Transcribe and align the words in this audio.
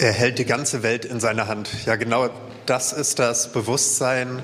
Er 0.00 0.12
hält 0.12 0.38
die 0.38 0.44
ganze 0.44 0.84
Welt 0.84 1.04
in 1.04 1.18
seiner 1.18 1.48
Hand. 1.48 1.68
Ja, 1.84 1.96
genau 1.96 2.30
das 2.66 2.92
ist 2.92 3.18
das 3.18 3.50
Bewusstsein, 3.50 4.40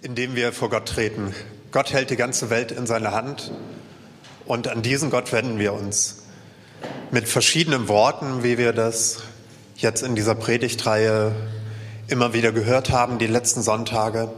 in 0.00 0.14
dem 0.14 0.34
wir 0.34 0.50
vor 0.50 0.70
Gott 0.70 0.88
treten. 0.88 1.34
Gott 1.72 1.92
hält 1.92 2.08
die 2.08 2.16
ganze 2.16 2.48
Welt 2.48 2.72
in 2.72 2.86
seiner 2.86 3.12
Hand 3.12 3.52
und 4.46 4.68
an 4.68 4.80
diesen 4.80 5.10
Gott 5.10 5.30
wenden 5.30 5.58
wir 5.58 5.74
uns. 5.74 6.22
Mit 7.10 7.28
verschiedenen 7.28 7.86
Worten, 7.88 8.44
wie 8.44 8.56
wir 8.56 8.72
das 8.72 9.18
jetzt 9.76 10.02
in 10.02 10.14
dieser 10.14 10.34
Predigtreihe 10.34 11.34
immer 12.08 12.32
wieder 12.32 12.50
gehört 12.50 12.88
haben, 12.88 13.18
die 13.18 13.26
letzten 13.26 13.60
Sonntage. 13.60 14.30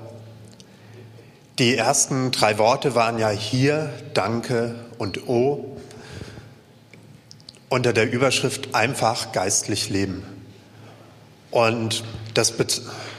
Die 1.61 1.77
ersten 1.77 2.33
drei 2.33 2.59
Worte 2.59 2.97
waren 2.97 3.21
ja 3.21 3.31
hier, 3.31 3.93
danke 4.15 4.75
und 4.99 5.29
oh 5.29 5.78
unter 7.69 7.93
der 7.93 8.11
Überschrift 8.11 8.75
einfach 8.75 9.33
geistlich 9.33 9.91
leben. 9.91 10.25
Und 11.51 12.05
das 12.35 12.53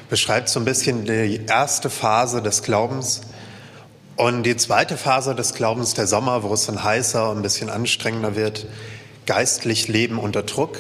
beschreibt 0.09 0.49
so 0.49 0.59
ein 0.59 0.65
bisschen 0.65 1.05
die 1.05 1.45
erste 1.47 1.89
Phase 1.89 2.41
des 2.41 2.63
Glaubens. 2.63 3.21
Und 4.15 4.43
die 4.43 4.57
zweite 4.57 4.97
Phase 4.97 5.33
des 5.33 5.53
Glaubens, 5.53 5.93
der 5.93 6.07
Sommer, 6.07 6.43
wo 6.43 6.53
es 6.53 6.65
dann 6.65 6.83
heißer 6.83 7.29
und 7.29 7.37
ein 7.37 7.41
bisschen 7.41 7.69
anstrengender 7.69 8.35
wird, 8.35 8.67
geistlich 9.25 9.87
leben 9.87 10.19
unter 10.19 10.43
Druck. 10.43 10.77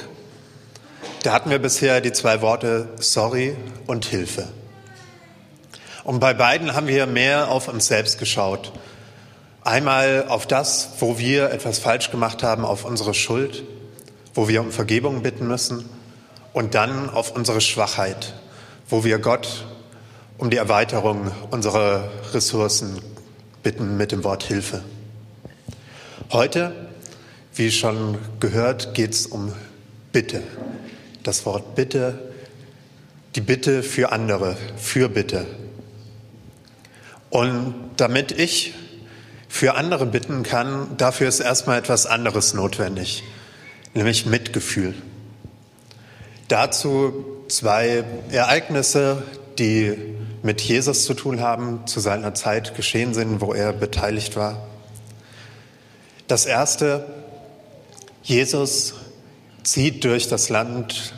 Da 1.23 1.33
hatten 1.33 1.49
wir 1.49 1.59
bisher 1.59 2.01
die 2.01 2.11
zwei 2.11 2.41
Worte 2.41 2.89
sorry 2.97 3.55
und 3.87 4.05
Hilfe. 4.05 4.47
Und 6.03 6.19
bei 6.19 6.33
beiden 6.33 6.73
haben 6.73 6.87
wir 6.87 7.05
mehr 7.05 7.49
auf 7.49 7.67
uns 7.67 7.87
selbst 7.87 8.19
geschaut 8.19 8.71
Einmal 9.69 10.25
auf 10.29 10.47
das, 10.47 10.93
wo 10.97 11.19
wir 11.19 11.51
etwas 11.51 11.77
falsch 11.77 12.09
gemacht 12.09 12.41
haben, 12.41 12.65
auf 12.65 12.85
unsere 12.85 13.13
Schuld, 13.13 13.63
wo 14.33 14.47
wir 14.47 14.61
um 14.61 14.71
Vergebung 14.71 15.21
bitten 15.21 15.47
müssen. 15.47 15.87
Und 16.53 16.73
dann 16.73 17.07
auf 17.07 17.35
unsere 17.35 17.61
Schwachheit, 17.61 18.33
wo 18.89 19.03
wir 19.03 19.19
Gott 19.19 19.67
um 20.39 20.49
die 20.49 20.57
Erweiterung 20.57 21.31
unserer 21.51 22.09
Ressourcen 22.33 22.99
bitten 23.61 23.95
mit 23.95 24.11
dem 24.11 24.23
Wort 24.23 24.41
Hilfe. 24.41 24.81
Heute, 26.31 26.73
wie 27.53 27.69
schon 27.69 28.17
gehört, 28.39 28.95
geht 28.95 29.13
es 29.13 29.27
um 29.27 29.53
Bitte. 30.11 30.41
Das 31.21 31.45
Wort 31.45 31.75
Bitte, 31.75 32.31
die 33.35 33.41
Bitte 33.41 33.83
für 33.83 34.11
andere, 34.11 34.57
für 34.77 35.09
Bitte. 35.09 35.45
Und 37.29 37.75
damit 37.97 38.31
ich 38.31 38.73
für 39.49 39.75
andere 39.75 40.05
bitten 40.05 40.43
kann, 40.43 40.95
dafür 40.95 41.27
ist 41.27 41.41
erstmal 41.41 41.79
etwas 41.79 42.05
anderes 42.05 42.53
notwendig, 42.53 43.23
nämlich 43.93 44.25
Mitgefühl. 44.25 44.93
Dazu 46.47 47.25
zwei 47.49 48.05
Ereignisse, 48.31 49.23
die 49.57 49.97
mit 50.43 50.61
Jesus 50.61 51.03
zu 51.03 51.15
tun 51.15 51.41
haben, 51.41 51.85
zu 51.87 51.99
seiner 51.99 52.33
Zeit 52.33 52.75
geschehen 52.75 53.13
sind, 53.13 53.41
wo 53.41 53.53
er 53.53 53.73
beteiligt 53.73 54.37
war. 54.37 54.67
Das 56.27 56.45
erste, 56.45 57.05
Jesus 58.23 58.93
zieht 59.63 60.03
durch 60.03 60.29
das 60.29 60.49
Land, 60.49 61.13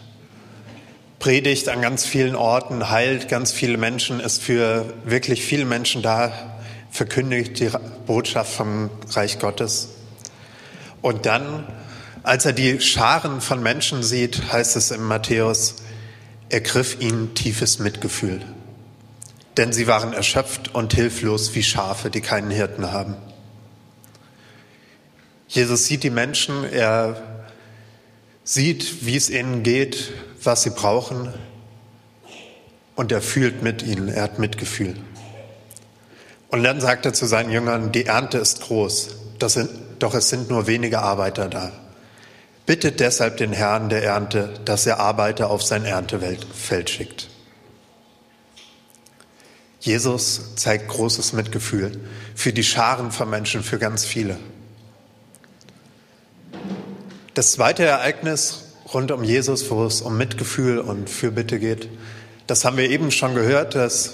predigt 1.19 1.69
an 1.69 1.81
ganz 1.81 2.05
vielen 2.05 2.35
Orten, 2.35 2.89
heilt 2.89 3.27
ganz 3.27 3.51
viele 3.51 3.77
Menschen, 3.77 4.19
ist 4.19 4.41
für 4.41 4.93
wirklich 5.05 5.43
viele 5.43 5.65
Menschen 5.65 6.01
da, 6.01 6.50
verkündigt 6.91 7.59
die 7.59 7.71
Botschaft 8.05 8.53
vom 8.53 8.89
Reich 9.09 9.39
Gottes. 9.39 9.89
Und 11.01 11.25
dann, 11.25 11.65
als 12.21 12.45
er 12.45 12.53
die 12.53 12.79
Scharen 12.79 13.41
von 13.41 13.63
Menschen 13.63 14.03
sieht, 14.03 14.51
heißt 14.51 14.75
es 14.75 14.91
im 14.91 15.03
Matthäus, 15.03 15.77
ergriff 16.49 16.99
ihn 16.99 17.33
tiefes 17.33 17.79
Mitgefühl. 17.79 18.41
Denn 19.57 19.73
sie 19.73 19.87
waren 19.87 20.13
erschöpft 20.13 20.75
und 20.75 20.93
hilflos 20.93 21.55
wie 21.55 21.63
Schafe, 21.63 22.09
die 22.09 22.21
keinen 22.21 22.51
Hirten 22.51 22.91
haben. 22.91 23.15
Jesus 25.47 25.85
sieht 25.85 26.03
die 26.03 26.09
Menschen, 26.09 26.63
er 26.63 27.45
sieht, 28.43 29.05
wie 29.05 29.15
es 29.15 29.29
ihnen 29.29 29.63
geht, 29.63 30.11
was 30.43 30.63
sie 30.63 30.69
brauchen 30.69 31.33
und 32.95 33.11
er 33.11 33.21
fühlt 33.21 33.61
mit 33.63 33.83
ihnen, 33.83 34.07
er 34.07 34.23
hat 34.23 34.39
Mitgefühl. 34.39 34.95
Und 36.51 36.63
dann 36.63 36.81
sagt 36.81 37.05
er 37.05 37.13
zu 37.13 37.25
seinen 37.25 37.49
Jüngern, 37.49 37.93
die 37.93 38.05
Ernte 38.05 38.37
ist 38.37 38.61
groß, 38.61 39.15
sind, 39.45 39.69
doch 39.99 40.13
es 40.13 40.29
sind 40.29 40.49
nur 40.49 40.67
wenige 40.67 40.99
Arbeiter 40.99 41.47
da. 41.47 41.71
Bittet 42.65 42.99
deshalb 42.99 43.37
den 43.37 43.53
Herrn 43.53 43.89
der 43.89 44.03
Ernte, 44.03 44.53
dass 44.65 44.85
er 44.85 44.99
Arbeiter 44.99 45.49
auf 45.49 45.63
sein 45.63 45.85
Erntefeld 45.85 46.89
schickt. 46.89 47.29
Jesus 49.79 50.55
zeigt 50.57 50.89
großes 50.89 51.33
Mitgefühl 51.33 51.99
für 52.35 52.53
die 52.53 52.63
Scharen 52.63 53.11
von 53.11 53.29
Menschen, 53.29 53.63
für 53.63 53.79
ganz 53.79 54.05
viele. 54.05 54.37
Das 57.33 57.53
zweite 57.53 57.83
Ereignis 57.83 58.65
rund 58.93 59.11
um 59.11 59.23
Jesus, 59.23 59.71
wo 59.71 59.85
es 59.85 60.01
um 60.01 60.17
Mitgefühl 60.17 60.79
und 60.79 61.09
Fürbitte 61.09 61.59
geht, 61.59 61.87
das 62.45 62.65
haben 62.65 62.77
wir 62.77 62.89
eben 62.89 63.09
schon 63.09 63.33
gehört, 63.33 63.73
das 63.73 64.13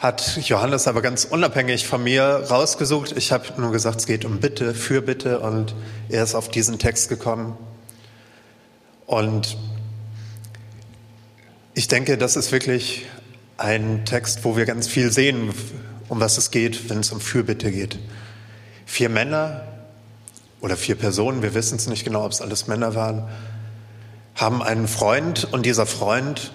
hat 0.00 0.38
Johannes 0.48 0.88
aber 0.88 1.02
ganz 1.02 1.26
unabhängig 1.26 1.86
von 1.86 2.02
mir 2.02 2.46
rausgesucht. 2.48 3.12
Ich 3.18 3.32
habe 3.32 3.60
nur 3.60 3.70
gesagt, 3.70 4.00
es 4.00 4.06
geht 4.06 4.24
um 4.24 4.40
Bitte, 4.40 4.72
für 4.72 5.02
Bitte 5.02 5.40
und 5.40 5.74
er 6.08 6.24
ist 6.24 6.34
auf 6.34 6.48
diesen 6.48 6.78
Text 6.78 7.10
gekommen. 7.10 7.58
Und 9.04 9.58
ich 11.74 11.86
denke, 11.86 12.16
das 12.16 12.36
ist 12.36 12.50
wirklich 12.50 13.04
ein 13.58 14.06
Text, 14.06 14.42
wo 14.42 14.56
wir 14.56 14.64
ganz 14.64 14.88
viel 14.88 15.12
sehen, 15.12 15.52
um 16.08 16.18
was 16.18 16.38
es 16.38 16.50
geht, 16.50 16.88
wenn 16.88 17.00
es 17.00 17.12
um 17.12 17.20
Fürbitte 17.20 17.70
geht. 17.70 17.98
Vier 18.86 19.10
Männer 19.10 19.68
oder 20.62 20.78
vier 20.78 20.94
Personen, 20.94 21.42
wir 21.42 21.52
wissen 21.52 21.76
es 21.76 21.86
nicht 21.86 22.04
genau, 22.04 22.24
ob 22.24 22.32
es 22.32 22.40
alles 22.40 22.66
Männer 22.66 22.94
waren, 22.94 23.28
haben 24.34 24.62
einen 24.62 24.88
Freund 24.88 25.46
und 25.52 25.66
dieser 25.66 25.84
Freund 25.84 26.52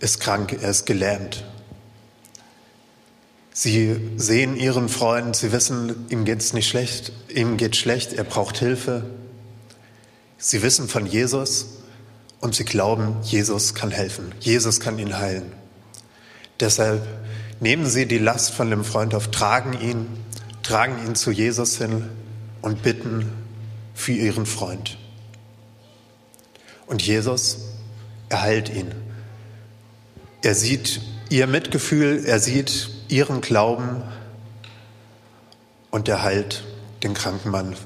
ist 0.00 0.20
krank, 0.20 0.56
er 0.62 0.70
ist 0.70 0.86
gelähmt. 0.86 1.44
Sie 3.60 4.12
sehen 4.14 4.54
ihren 4.54 4.88
Freund, 4.88 5.34
sie 5.34 5.50
wissen, 5.50 6.06
ihm 6.10 6.24
geht 6.24 6.38
es 6.38 6.52
nicht 6.52 6.68
schlecht, 6.68 7.10
ihm 7.28 7.56
geht 7.56 7.74
schlecht, 7.74 8.12
er 8.12 8.22
braucht 8.22 8.58
Hilfe. 8.58 9.02
Sie 10.36 10.62
wissen 10.62 10.86
von 10.86 11.06
Jesus 11.06 11.66
und 12.38 12.54
sie 12.54 12.64
glauben, 12.64 13.16
Jesus 13.24 13.74
kann 13.74 13.90
helfen, 13.90 14.32
Jesus 14.38 14.78
kann 14.78 15.00
ihn 15.00 15.18
heilen. 15.18 15.52
Deshalb 16.60 17.04
nehmen 17.58 17.86
sie 17.86 18.06
die 18.06 18.18
Last 18.18 18.52
von 18.52 18.70
dem 18.70 18.84
Freund 18.84 19.12
auf, 19.12 19.32
tragen 19.32 19.72
ihn, 19.80 20.06
tragen 20.62 21.04
ihn 21.04 21.16
zu 21.16 21.32
Jesus 21.32 21.78
hin 21.78 22.08
und 22.62 22.84
bitten 22.84 23.28
für 23.92 24.12
ihren 24.12 24.46
Freund. 24.46 24.98
Und 26.86 27.02
Jesus, 27.02 27.58
er 28.28 28.40
heilt 28.42 28.68
ihn. 28.68 28.92
Er 30.42 30.54
sieht 30.54 31.00
ihr 31.28 31.48
Mitgefühl, 31.48 32.22
er 32.24 32.38
sieht 32.38 32.97
ihren 33.08 33.40
Glauben 33.40 34.02
und 35.90 36.08
er 36.08 36.22
heilt 36.22 36.64
den 37.02 37.14
kranken 37.14 37.50
Mann, 37.50 37.76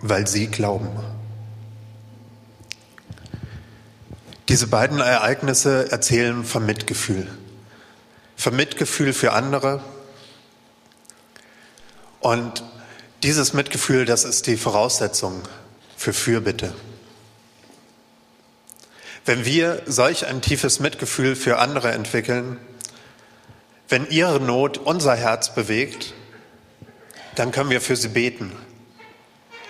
weil 0.00 0.26
sie 0.26 0.48
glauben. 0.48 0.88
Diese 4.48 4.66
beiden 4.66 5.00
Ereignisse 5.00 5.90
erzählen 5.90 6.44
vom 6.44 6.66
Mitgefühl. 6.66 7.26
Vom 8.36 8.56
Mitgefühl 8.56 9.12
für 9.12 9.32
andere. 9.32 9.82
Und 12.20 12.64
dieses 13.22 13.52
Mitgefühl, 13.52 14.04
das 14.04 14.24
ist 14.24 14.46
die 14.46 14.56
Voraussetzung 14.56 15.42
für 15.96 16.12
Fürbitte. 16.12 16.74
Wenn 19.24 19.44
wir 19.44 19.82
solch 19.86 20.26
ein 20.26 20.42
tiefes 20.42 20.80
Mitgefühl 20.80 21.36
für 21.36 21.58
andere 21.58 21.92
entwickeln, 21.92 22.58
wenn 23.92 24.08
ihre 24.08 24.40
Not 24.40 24.78
unser 24.78 25.14
Herz 25.14 25.54
bewegt, 25.54 26.14
dann 27.34 27.52
können 27.52 27.68
wir 27.68 27.82
für 27.82 27.94
sie 27.94 28.08
beten. 28.08 28.50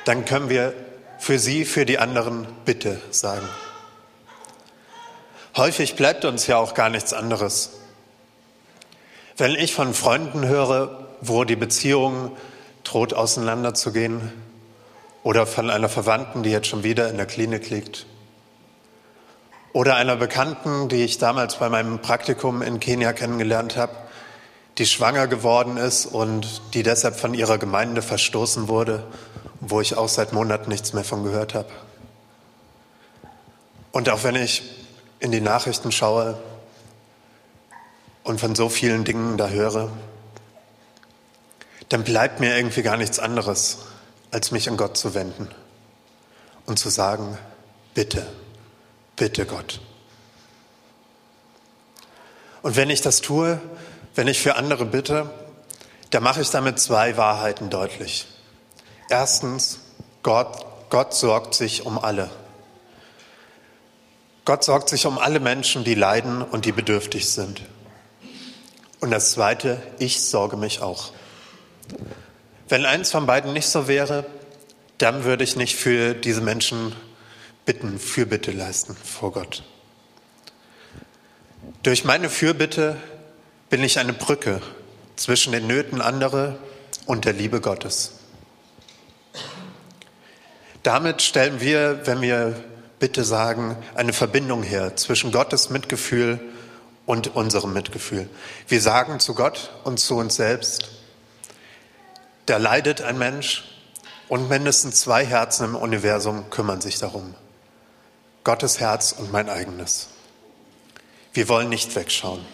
Dann 0.04 0.24
können 0.24 0.48
wir 0.48 0.74
für 1.18 1.40
sie, 1.40 1.64
für 1.64 1.84
die 1.84 1.98
anderen 1.98 2.46
Bitte 2.64 3.00
sagen. 3.10 3.48
Häufig 5.56 5.96
bleibt 5.96 6.24
uns 6.24 6.46
ja 6.46 6.56
auch 6.56 6.74
gar 6.74 6.88
nichts 6.88 7.12
anderes. 7.12 7.72
Wenn 9.36 9.56
ich 9.56 9.74
von 9.74 9.92
Freunden 9.92 10.46
höre, 10.46 11.08
wo 11.20 11.42
die 11.42 11.56
Beziehung 11.56 12.36
droht 12.84 13.14
auseinanderzugehen, 13.14 14.32
oder 15.24 15.46
von 15.46 15.68
einer 15.68 15.88
Verwandten, 15.88 16.44
die 16.44 16.50
jetzt 16.50 16.68
schon 16.68 16.84
wieder 16.84 17.08
in 17.08 17.16
der 17.16 17.26
Klinik 17.26 17.70
liegt, 17.70 18.06
oder 19.72 19.96
einer 19.96 20.14
Bekannten, 20.14 20.88
die 20.88 21.02
ich 21.02 21.18
damals 21.18 21.56
bei 21.56 21.68
meinem 21.68 21.98
Praktikum 22.00 22.62
in 22.62 22.78
Kenia 22.78 23.12
kennengelernt 23.12 23.76
habe, 23.76 23.94
die 24.78 24.86
schwanger 24.86 25.26
geworden 25.26 25.76
ist 25.76 26.06
und 26.06 26.62
die 26.74 26.82
deshalb 26.82 27.18
von 27.18 27.34
ihrer 27.34 27.58
Gemeinde 27.58 28.02
verstoßen 28.02 28.68
wurde, 28.68 29.06
wo 29.60 29.80
ich 29.80 29.96
auch 29.96 30.08
seit 30.08 30.32
Monaten 30.32 30.70
nichts 30.70 30.92
mehr 30.92 31.04
von 31.04 31.24
gehört 31.24 31.54
habe. 31.54 31.68
Und 33.92 34.08
auch 34.08 34.24
wenn 34.24 34.36
ich 34.36 34.62
in 35.20 35.30
die 35.30 35.40
Nachrichten 35.40 35.92
schaue 35.92 36.38
und 38.24 38.40
von 38.40 38.54
so 38.54 38.68
vielen 38.68 39.04
Dingen 39.04 39.36
da 39.36 39.48
höre, 39.48 39.90
dann 41.90 42.04
bleibt 42.04 42.40
mir 42.40 42.56
irgendwie 42.56 42.82
gar 42.82 42.96
nichts 42.96 43.18
anderes, 43.18 43.78
als 44.30 44.50
mich 44.50 44.68
an 44.70 44.78
Gott 44.78 44.96
zu 44.96 45.14
wenden 45.14 45.48
und 46.64 46.78
zu 46.78 46.88
sagen, 46.88 47.36
bitte, 47.92 48.26
bitte 49.16 49.44
Gott. 49.44 49.80
Und 52.62 52.76
wenn 52.76 52.90
ich 52.90 53.02
das 53.02 53.20
tue, 53.20 53.60
wenn 54.14 54.28
ich 54.28 54.40
für 54.40 54.56
andere 54.56 54.84
bitte, 54.84 55.30
dann 56.10 56.22
mache 56.22 56.42
ich 56.42 56.50
damit 56.50 56.78
zwei 56.78 57.16
Wahrheiten 57.16 57.70
deutlich. 57.70 58.26
Erstens, 59.08 59.80
Gott, 60.22 60.66
Gott 60.90 61.14
sorgt 61.14 61.54
sich 61.54 61.86
um 61.86 61.98
alle. 61.98 62.30
Gott 64.44 64.64
sorgt 64.64 64.88
sich 64.88 65.06
um 65.06 65.18
alle 65.18 65.40
Menschen, 65.40 65.84
die 65.84 65.94
leiden 65.94 66.42
und 66.42 66.64
die 66.64 66.72
bedürftig 66.72 67.30
sind. 67.30 67.62
Und 69.00 69.10
das 69.10 69.32
Zweite, 69.32 69.80
ich 69.98 70.22
sorge 70.22 70.56
mich 70.56 70.82
auch. 70.82 71.12
Wenn 72.68 72.84
eins 72.84 73.10
von 73.10 73.26
beiden 73.26 73.52
nicht 73.52 73.68
so 73.68 73.88
wäre, 73.88 74.26
dann 74.98 75.24
würde 75.24 75.44
ich 75.44 75.56
nicht 75.56 75.76
für 75.76 76.14
diese 76.14 76.40
Menschen 76.40 76.94
bitten, 77.64 77.98
Fürbitte 77.98 78.50
leisten 78.50 78.96
vor 78.96 79.32
Gott. 79.32 79.64
Durch 81.82 82.04
meine 82.04 82.28
Fürbitte 82.28 82.96
bin 83.72 83.82
ich 83.82 83.98
eine 83.98 84.12
Brücke 84.12 84.60
zwischen 85.16 85.50
den 85.50 85.66
Nöten 85.66 86.02
anderer 86.02 86.58
und 87.06 87.24
der 87.24 87.32
Liebe 87.32 87.62
Gottes. 87.62 88.12
Damit 90.82 91.22
stellen 91.22 91.58
wir, 91.62 92.06
wenn 92.06 92.20
wir 92.20 92.62
Bitte 92.98 93.24
sagen, 93.24 93.78
eine 93.94 94.12
Verbindung 94.12 94.62
her 94.62 94.94
zwischen 94.96 95.32
Gottes 95.32 95.70
Mitgefühl 95.70 96.38
und 97.06 97.34
unserem 97.34 97.72
Mitgefühl. 97.72 98.28
Wir 98.68 98.82
sagen 98.82 99.20
zu 99.20 99.34
Gott 99.34 99.70
und 99.84 99.98
zu 99.98 100.18
uns 100.18 100.34
selbst, 100.36 100.90
da 102.44 102.58
leidet 102.58 103.00
ein 103.00 103.16
Mensch 103.16 103.64
und 104.28 104.50
mindestens 104.50 105.00
zwei 105.00 105.24
Herzen 105.24 105.64
im 105.64 105.76
Universum 105.76 106.50
kümmern 106.50 106.82
sich 106.82 106.98
darum. 106.98 107.34
Gottes 108.44 108.80
Herz 108.80 109.12
und 109.12 109.32
mein 109.32 109.48
eigenes. 109.48 110.08
Wir 111.32 111.48
wollen 111.48 111.70
nicht 111.70 111.96
wegschauen. 111.96 112.44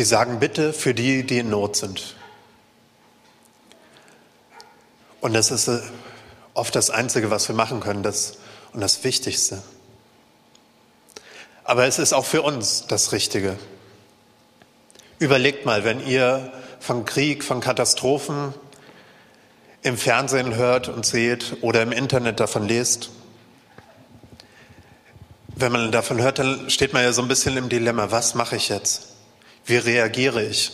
Wir 0.00 0.06
sagen 0.06 0.40
bitte 0.40 0.72
für 0.72 0.94
die, 0.94 1.26
die 1.26 1.40
in 1.40 1.50
Not 1.50 1.76
sind. 1.76 2.14
Und 5.20 5.34
das 5.34 5.50
ist 5.50 5.68
äh, 5.68 5.78
oft 6.54 6.74
das 6.74 6.88
Einzige, 6.88 7.30
was 7.30 7.48
wir 7.48 7.54
machen 7.54 7.80
können 7.80 8.02
das, 8.02 8.38
und 8.72 8.80
das 8.80 9.04
Wichtigste. 9.04 9.62
Aber 11.64 11.84
es 11.84 11.98
ist 11.98 12.14
auch 12.14 12.24
für 12.24 12.40
uns 12.40 12.86
das 12.86 13.12
Richtige. 13.12 13.58
Überlegt 15.18 15.66
mal, 15.66 15.84
wenn 15.84 16.02
ihr 16.06 16.50
von 16.78 17.04
Krieg, 17.04 17.44
von 17.44 17.60
Katastrophen 17.60 18.54
im 19.82 19.98
Fernsehen 19.98 20.54
hört 20.54 20.88
und 20.88 21.04
seht 21.04 21.58
oder 21.60 21.82
im 21.82 21.92
Internet 21.92 22.40
davon 22.40 22.66
lest. 22.66 23.10
Wenn 25.48 25.72
man 25.72 25.92
davon 25.92 26.22
hört, 26.22 26.38
dann 26.38 26.70
steht 26.70 26.94
man 26.94 27.02
ja 27.02 27.12
so 27.12 27.20
ein 27.20 27.28
bisschen 27.28 27.58
im 27.58 27.68
Dilemma, 27.68 28.10
was 28.10 28.34
mache 28.34 28.56
ich 28.56 28.70
jetzt? 28.70 29.09
Wie 29.64 29.76
reagiere 29.76 30.42
ich? 30.42 30.72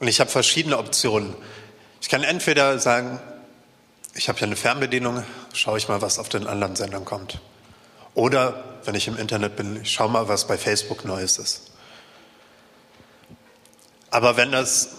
Und 0.00 0.08
ich 0.08 0.20
habe 0.20 0.30
verschiedene 0.30 0.78
Optionen. 0.78 1.34
Ich 2.00 2.08
kann 2.08 2.22
entweder 2.22 2.78
sagen, 2.78 3.20
ich 4.14 4.28
habe 4.28 4.38
ja 4.40 4.46
eine 4.46 4.56
Fernbedienung, 4.56 5.24
schaue 5.52 5.78
ich 5.78 5.88
mal, 5.88 6.02
was 6.02 6.18
auf 6.18 6.28
den 6.28 6.46
anderen 6.46 6.76
Sendern 6.76 7.04
kommt. 7.04 7.40
Oder, 8.14 8.64
wenn 8.84 8.94
ich 8.94 9.08
im 9.08 9.16
Internet 9.16 9.56
bin, 9.56 9.82
ich 9.82 9.90
schaue 9.90 10.10
mal, 10.10 10.28
was 10.28 10.46
bei 10.46 10.58
Facebook 10.58 11.04
Neues 11.04 11.38
ist. 11.38 11.72
Aber 14.10 14.36
wenn 14.36 14.52
das 14.52 14.90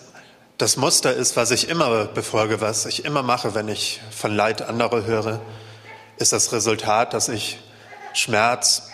das 0.58 0.78
Muster 0.78 1.13
ist, 1.13 1.36
was 1.36 1.51
ich 1.51 1.68
immer 1.68 2.06
befolge, 2.06 2.62
was 2.62 2.86
ich 2.86 3.04
immer 3.04 3.24
mache, 3.24 3.56
wenn 3.56 3.68
ich 3.68 4.00
von 4.12 4.34
Leid 4.34 4.62
anderer 4.62 5.04
höre, 5.04 5.42
ist 6.18 6.31
das 6.31 6.54
Resultat, 6.54 7.13
dass 7.13 7.28
ich 7.28 7.60
Schmerz 8.13 8.90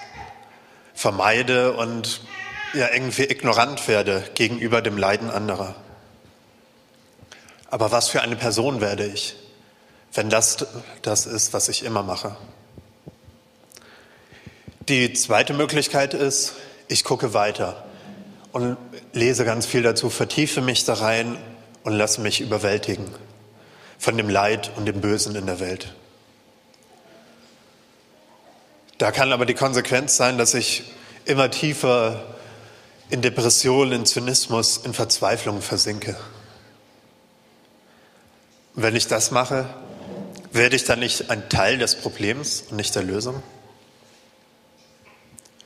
vermeide 0.95 1.73
und 1.73 2.21
ja 2.73 2.89
irgendwie 2.93 3.23
ignorant 3.23 3.87
werde 3.87 4.23
gegenüber 4.33 4.81
dem 4.81 4.97
Leiden 4.97 5.29
anderer. 5.29 5.75
Aber 7.69 7.91
was 7.91 8.09
für 8.09 8.21
eine 8.21 8.35
Person 8.35 8.81
werde 8.81 9.05
ich, 9.05 9.35
wenn 10.13 10.29
das 10.29 10.65
das 11.01 11.25
ist, 11.25 11.53
was 11.53 11.69
ich 11.69 11.83
immer 11.83 12.03
mache? 12.03 12.35
Die 14.89 15.13
zweite 15.13 15.53
Möglichkeit 15.53 16.13
ist, 16.13 16.53
ich 16.87 17.03
gucke 17.03 17.33
weiter 17.33 17.85
und 18.51 18.77
lese 19.13 19.45
ganz 19.45 19.65
viel 19.65 19.83
dazu, 19.83 20.09
vertiefe 20.09 20.61
mich 20.61 20.83
da 20.83 20.95
rein 20.95 21.37
und 21.83 21.93
lasse 21.93 22.19
mich 22.21 22.41
überwältigen 22.41 23.05
von 23.97 24.17
dem 24.17 24.29
Leid 24.29 24.71
und 24.75 24.85
dem 24.85 24.99
Bösen 24.99 25.35
in 25.35 25.45
der 25.45 25.59
Welt. 25.59 25.93
Da 28.97 29.11
kann 29.11 29.31
aber 29.31 29.45
die 29.45 29.53
Konsequenz 29.53 30.17
sein, 30.17 30.37
dass 30.37 30.53
ich 30.53 30.83
immer 31.25 31.49
tiefer 31.51 32.23
in 33.11 33.21
Depression, 33.21 33.91
in 33.91 34.05
Zynismus, 34.05 34.77
in 34.77 34.93
Verzweiflung 34.93 35.61
versinke. 35.61 36.15
Wenn 38.73 38.95
ich 38.95 39.07
das 39.07 39.31
mache, 39.31 39.69
werde 40.53 40.77
ich 40.77 40.85
dann 40.85 40.99
nicht 40.99 41.29
ein 41.29 41.49
Teil 41.49 41.77
des 41.77 41.95
Problems 41.95 42.63
und 42.69 42.77
nicht 42.77 42.95
der 42.95 43.03
Lösung? 43.03 43.43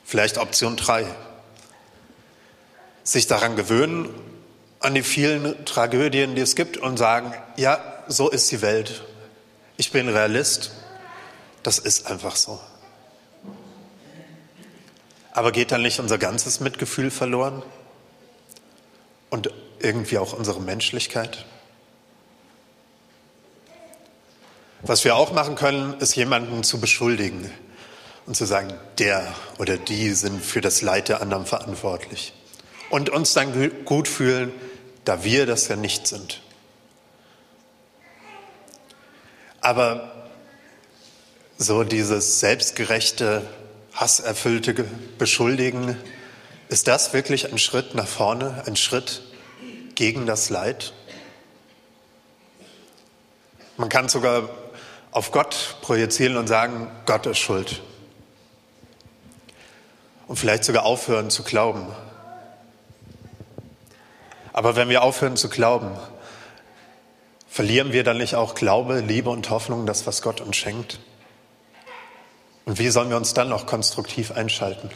Vielleicht 0.03 0.39
Option 0.39 0.75
3. 0.75 1.05
Sich 3.03 3.27
daran 3.27 3.55
gewöhnen, 3.55 4.09
an 4.79 4.95
die 4.95 5.03
vielen 5.03 5.65
Tragödien, 5.65 6.33
die 6.33 6.41
es 6.41 6.55
gibt 6.55 6.77
und 6.77 6.97
sagen, 6.97 7.33
ja, 7.57 7.79
so 8.07 8.29
ist 8.29 8.51
die 8.51 8.63
Welt. 8.63 9.03
Ich 9.77 9.91
bin 9.91 10.09
Realist. 10.09 10.71
Das 11.61 11.77
ist 11.77 12.07
einfach 12.07 12.35
so. 12.35 12.59
Aber 15.35 15.51
geht 15.51 15.73
dann 15.73 15.81
nicht 15.81 15.99
unser 15.99 16.17
ganzes 16.17 16.61
Mitgefühl 16.61 17.11
verloren? 17.11 17.61
Und 19.29 19.51
irgendwie 19.79 20.17
auch 20.17 20.31
unsere 20.31 20.61
Menschlichkeit? 20.61 21.45
Was 24.81 25.03
wir 25.03 25.17
auch 25.17 25.33
machen 25.33 25.55
können, 25.55 25.99
ist 25.99 26.15
jemanden 26.15 26.63
zu 26.63 26.79
beschuldigen 26.79 27.51
und 28.25 28.37
zu 28.37 28.45
sagen, 28.45 28.73
der 28.97 29.35
oder 29.57 29.75
die 29.75 30.11
sind 30.11 30.41
für 30.41 30.61
das 30.61 30.81
Leid 30.81 31.09
der 31.09 31.21
anderen 31.21 31.45
verantwortlich. 31.45 32.33
Und 32.89 33.09
uns 33.09 33.33
dann 33.33 33.83
gut 33.83 34.07
fühlen, 34.07 34.53
da 35.03 35.25
wir 35.25 35.45
das 35.45 35.67
ja 35.67 35.75
nicht 35.75 36.07
sind. 36.07 36.41
Aber 39.59 40.29
so 41.57 41.83
dieses 41.83 42.39
selbstgerechte, 42.39 43.45
hasserfüllte 43.95 44.85
Beschuldigen, 45.17 45.97
ist 46.67 46.87
das 46.87 47.13
wirklich 47.13 47.51
ein 47.51 47.57
Schritt 47.57 47.95
nach 47.95 48.07
vorne, 48.07 48.63
ein 48.65 48.75
Schritt 48.75 49.21
gegen 49.95 50.25
das 50.25 50.49
Leid? 50.49 50.93
Man 53.77 53.89
kann 53.89 54.09
sogar 54.09 54.49
auf 55.11 55.31
Gott 55.31 55.77
projizieren 55.81 56.37
und 56.37 56.47
sagen, 56.47 56.89
Gott 57.05 57.25
ist 57.25 57.39
schuld. 57.39 57.81
Und 60.27 60.37
vielleicht 60.37 60.65
sogar 60.65 60.83
aufhören 60.83 61.29
zu 61.29 61.43
glauben. 61.43 61.87
Aber 64.51 64.75
wenn 64.75 64.89
wir 64.89 65.03
aufhören 65.03 65.37
zu 65.37 65.49
glauben, 65.49 65.91
verlieren 67.47 67.93
wir 67.93 68.03
dann 68.03 68.17
nicht 68.17 68.35
auch 68.35 68.55
Glaube, 68.55 68.99
Liebe 68.99 69.29
und 69.29 69.49
Hoffnung, 69.49 69.85
das, 69.85 70.07
was 70.07 70.21
Gott 70.21 70.41
uns 70.41 70.57
schenkt? 70.57 70.99
Und 72.65 72.79
wie 72.79 72.89
sollen 72.89 73.09
wir 73.09 73.17
uns 73.17 73.33
dann 73.33 73.49
noch 73.49 73.67
konstruktiv 73.67 74.31
einschalten? 74.31 74.89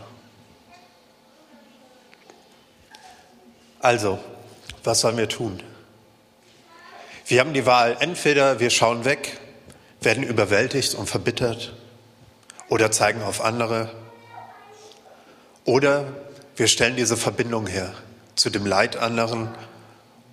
Also, 3.79 4.19
was 4.83 4.99
sollen 4.99 5.17
wir 5.17 5.29
tun? 5.29 5.61
Wir 7.27 7.39
haben 7.39 7.53
die 7.53 7.65
Wahl, 7.65 7.95
entweder 7.99 8.59
wir 8.59 8.71
schauen 8.71 9.05
weg 9.05 9.39
werden 10.01 10.23
überwältigt 10.23 10.95
und 10.95 11.07
verbittert 11.07 11.73
oder 12.69 12.91
zeigen 12.91 13.21
auf 13.21 13.41
andere. 13.41 13.91
Oder 15.65 16.05
wir 16.55 16.67
stellen 16.67 16.95
diese 16.95 17.17
Verbindung 17.17 17.67
her 17.67 17.93
zu 18.35 18.49
dem 18.49 18.65
Leid 18.65 18.97
anderen 18.97 19.49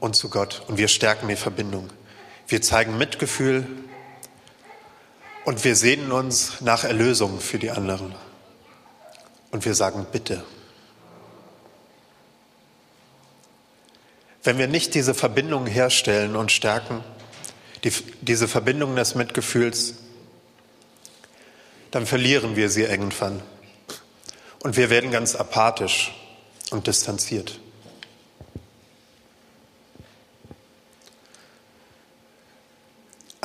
und 0.01 0.15
zu 0.15 0.31
Gott 0.31 0.63
und 0.69 0.79
wir 0.79 0.89
stärken 0.89 1.29
die 1.29 1.37
Verbindung. 1.37 1.91
Wir 2.47 2.63
zeigen 2.63 2.97
Mitgefühl 2.97 3.67
und 5.47 5.63
wir 5.63 5.77
sehnen 5.77 6.11
uns 6.11 6.61
nach 6.61 6.83
Erlösung 6.83 7.39
für 7.39 7.61
die 7.61 7.71
anderen. 7.71 8.13
Und 9.53 9.65
wir 9.65 9.77
sagen 9.77 10.05
bitte. 10.11 10.43
Wenn 14.43 14.59
wir 14.59 14.67
nicht 14.67 14.95
diese 14.97 15.15
Verbindung 15.15 15.67
herstellen 15.67 16.35
und 16.35 16.51
stärken, 16.51 17.05
die, 17.85 17.93
diese 18.23 18.49
Verbindung 18.49 18.97
des 18.97 19.15
Mitgefühls, 19.15 19.95
dann 21.93 22.07
verlieren 22.07 22.57
wir 22.57 22.69
sie 22.69 22.83
irgendwann. 22.83 23.41
Und 24.65 24.77
wir 24.77 24.91
werden 24.91 25.13
ganz 25.13 25.37
apathisch 25.37 26.13
und 26.73 26.89
distanziert. 26.89 27.61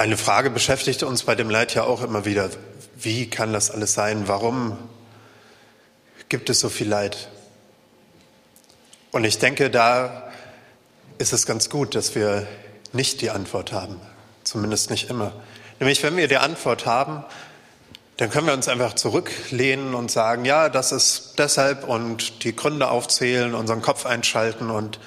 Eine 0.01 0.17
Frage 0.17 0.49
beschäftigt 0.49 1.03
uns 1.03 1.21
bei 1.21 1.35
dem 1.35 1.51
Leid 1.51 1.75
ja 1.75 1.83
auch 1.83 2.01
immer 2.01 2.25
wieder. 2.25 2.49
Wie 2.95 3.29
kann 3.29 3.53
das 3.53 3.69
alles 3.69 3.93
sein? 3.93 4.27
Warum 4.27 4.75
gibt 6.27 6.49
es 6.49 6.59
so 6.59 6.69
viel 6.69 6.89
Leid? 6.89 7.29
Und 9.11 9.25
ich 9.25 9.37
denke, 9.37 9.69
da 9.69 10.31
ist 11.19 11.33
es 11.33 11.45
ganz 11.45 11.69
gut, 11.69 11.93
dass 11.93 12.15
wir 12.15 12.47
nicht 12.93 13.21
die 13.21 13.29
Antwort 13.29 13.73
haben. 13.73 14.01
Zumindest 14.43 14.89
nicht 14.89 15.07
immer. 15.07 15.33
Nämlich, 15.79 16.01
wenn 16.01 16.17
wir 16.17 16.27
die 16.27 16.37
Antwort 16.37 16.87
haben, 16.87 17.23
dann 18.17 18.31
können 18.31 18.47
wir 18.47 18.55
uns 18.55 18.67
einfach 18.67 18.95
zurücklehnen 18.95 19.93
und 19.93 20.09
sagen, 20.09 20.45
ja, 20.45 20.69
das 20.69 20.91
ist 20.91 21.35
deshalb 21.37 21.87
und 21.87 22.43
die 22.43 22.55
Gründe 22.55 22.89
aufzählen, 22.89 23.53
unseren 23.53 23.83
Kopf 23.83 24.07
einschalten 24.07 24.71
und 24.71 24.99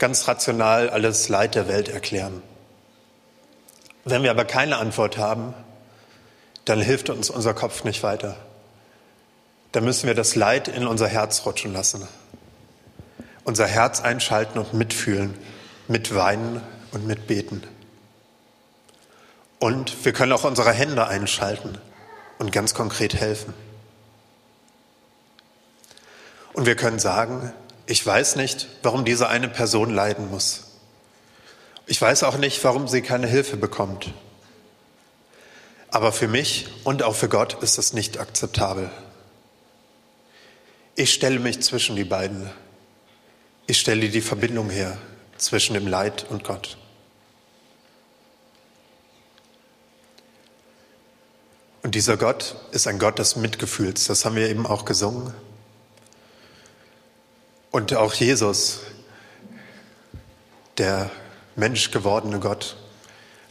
ganz 0.00 0.26
rational 0.26 0.90
alles 0.90 1.28
Leid 1.28 1.54
der 1.54 1.68
Welt 1.68 1.88
erklären. 1.88 2.42
Wenn 4.04 4.22
wir 4.22 4.30
aber 4.30 4.44
keine 4.44 4.76
Antwort 4.76 5.16
haben, 5.16 5.54
dann 6.64 6.80
hilft 6.80 7.10
uns 7.10 7.30
unser 7.30 7.54
Kopf 7.54 7.84
nicht 7.84 8.02
weiter. 8.02 8.36
Dann 9.72 9.84
müssen 9.84 10.06
wir 10.06 10.14
das 10.14 10.34
Leid 10.34 10.68
in 10.68 10.86
unser 10.86 11.08
Herz 11.08 11.44
rutschen 11.46 11.72
lassen. 11.72 12.06
Unser 13.44 13.66
Herz 13.66 14.00
einschalten 14.00 14.58
und 14.58 14.72
mitfühlen, 14.72 15.34
mitweinen 15.88 16.62
und 16.92 17.06
mitbeten. 17.06 17.62
Und 19.58 20.04
wir 20.04 20.12
können 20.12 20.32
auch 20.32 20.44
unsere 20.44 20.72
Hände 20.72 21.06
einschalten 21.06 21.78
und 22.38 22.52
ganz 22.52 22.74
konkret 22.74 23.14
helfen. 23.14 23.54
Und 26.52 26.66
wir 26.66 26.76
können 26.76 26.98
sagen, 26.98 27.52
ich 27.86 28.04
weiß 28.06 28.36
nicht, 28.36 28.68
warum 28.82 29.04
diese 29.04 29.28
eine 29.28 29.48
Person 29.48 29.90
leiden 29.90 30.30
muss. 30.30 30.63
Ich 31.86 32.00
weiß 32.00 32.22
auch 32.22 32.38
nicht, 32.38 32.62
warum 32.64 32.88
sie 32.88 33.02
keine 33.02 33.26
Hilfe 33.26 33.56
bekommt. 33.56 34.12
Aber 35.88 36.12
für 36.12 36.28
mich 36.28 36.66
und 36.84 37.02
auch 37.02 37.14
für 37.14 37.28
Gott 37.28 37.62
ist 37.62 37.78
das 37.78 37.92
nicht 37.92 38.18
akzeptabel. 38.18 38.90
Ich 40.96 41.12
stelle 41.12 41.38
mich 41.38 41.60
zwischen 41.62 41.94
die 41.96 42.04
beiden. 42.04 42.50
Ich 43.66 43.78
stelle 43.78 44.08
die 44.08 44.20
Verbindung 44.20 44.70
her 44.70 44.96
zwischen 45.36 45.74
dem 45.74 45.86
Leid 45.86 46.26
und 46.30 46.44
Gott. 46.44 46.78
Und 51.82 51.94
dieser 51.94 52.16
Gott 52.16 52.56
ist 52.72 52.86
ein 52.86 52.98
Gott 52.98 53.18
des 53.18 53.36
Mitgefühls. 53.36 54.06
Das 54.06 54.24
haben 54.24 54.36
wir 54.36 54.48
eben 54.48 54.66
auch 54.66 54.86
gesungen. 54.86 55.34
Und 57.70 57.92
auch 57.94 58.14
Jesus, 58.14 58.80
der 60.78 61.10
menschgewordene 61.56 62.40
Gott, 62.40 62.76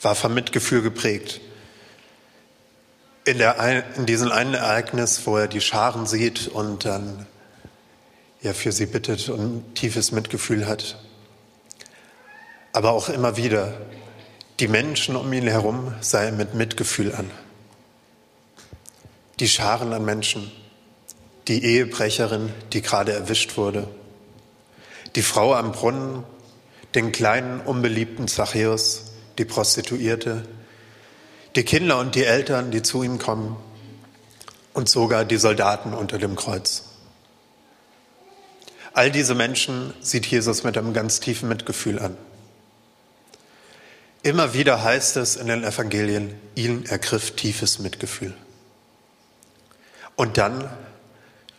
war 0.01 0.15
vom 0.15 0.33
Mitgefühl 0.33 0.81
geprägt. 0.81 1.41
In, 3.25 3.37
der, 3.37 3.85
in 3.95 4.05
diesem 4.05 4.31
einen 4.31 4.53
Ereignis, 4.53 5.25
wo 5.25 5.37
er 5.37 5.47
die 5.47 5.61
Scharen 5.61 6.05
sieht 6.05 6.47
und 6.47 6.85
dann 6.85 7.25
ja, 8.41 8.53
für 8.53 8.73
sie 8.73 8.85
bittet 8.85 9.29
und 9.29 9.75
tiefes 9.75 10.11
Mitgefühl 10.11 10.67
hat. 10.67 10.99
Aber 12.73 12.91
auch 12.91 13.07
immer 13.07 13.37
wieder, 13.37 13.73
die 14.59 14.67
Menschen 14.67 15.15
um 15.15 15.31
ihn 15.31 15.47
herum 15.47 15.93
sei 16.01 16.31
mit 16.31 16.53
Mitgefühl 16.53 17.15
an. 17.15 17.31
Die 19.39 19.47
Scharen 19.47 19.93
an 19.93 20.03
Menschen, 20.03 20.51
die 21.47 21.63
Ehebrecherin, 21.63 22.51
die 22.73 22.81
gerade 22.81 23.13
erwischt 23.13 23.57
wurde, 23.57 23.87
die 25.15 25.21
Frau 25.21 25.53
am 25.53 25.71
Brunnen, 25.71 26.23
den 26.95 27.11
kleinen, 27.11 27.59
unbeliebten 27.61 28.27
Zachäus, 28.27 29.13
die 29.37 29.45
Prostituierte, 29.45 30.43
die 31.55 31.63
Kinder 31.63 31.99
und 31.99 32.15
die 32.15 32.25
Eltern, 32.25 32.71
die 32.71 32.81
zu 32.81 33.03
ihm 33.03 33.19
kommen 33.19 33.55
und 34.73 34.89
sogar 34.89 35.25
die 35.25 35.37
Soldaten 35.37 35.93
unter 35.93 36.17
dem 36.17 36.35
Kreuz. 36.35 36.83
All 38.93 39.11
diese 39.11 39.33
Menschen 39.33 39.93
sieht 40.01 40.25
Jesus 40.27 40.63
mit 40.63 40.77
einem 40.77 40.93
ganz 40.93 41.19
tiefen 41.19 41.49
Mitgefühl 41.49 41.99
an. 41.99 42.15
Immer 44.21 44.53
wieder 44.53 44.83
heißt 44.83 45.17
es 45.17 45.35
in 45.35 45.47
den 45.47 45.63
Evangelien, 45.63 46.33
ihn 46.55 46.85
ergriff 46.85 47.31
tiefes 47.31 47.79
Mitgefühl. 47.79 48.33
Und 50.15 50.37
dann 50.37 50.69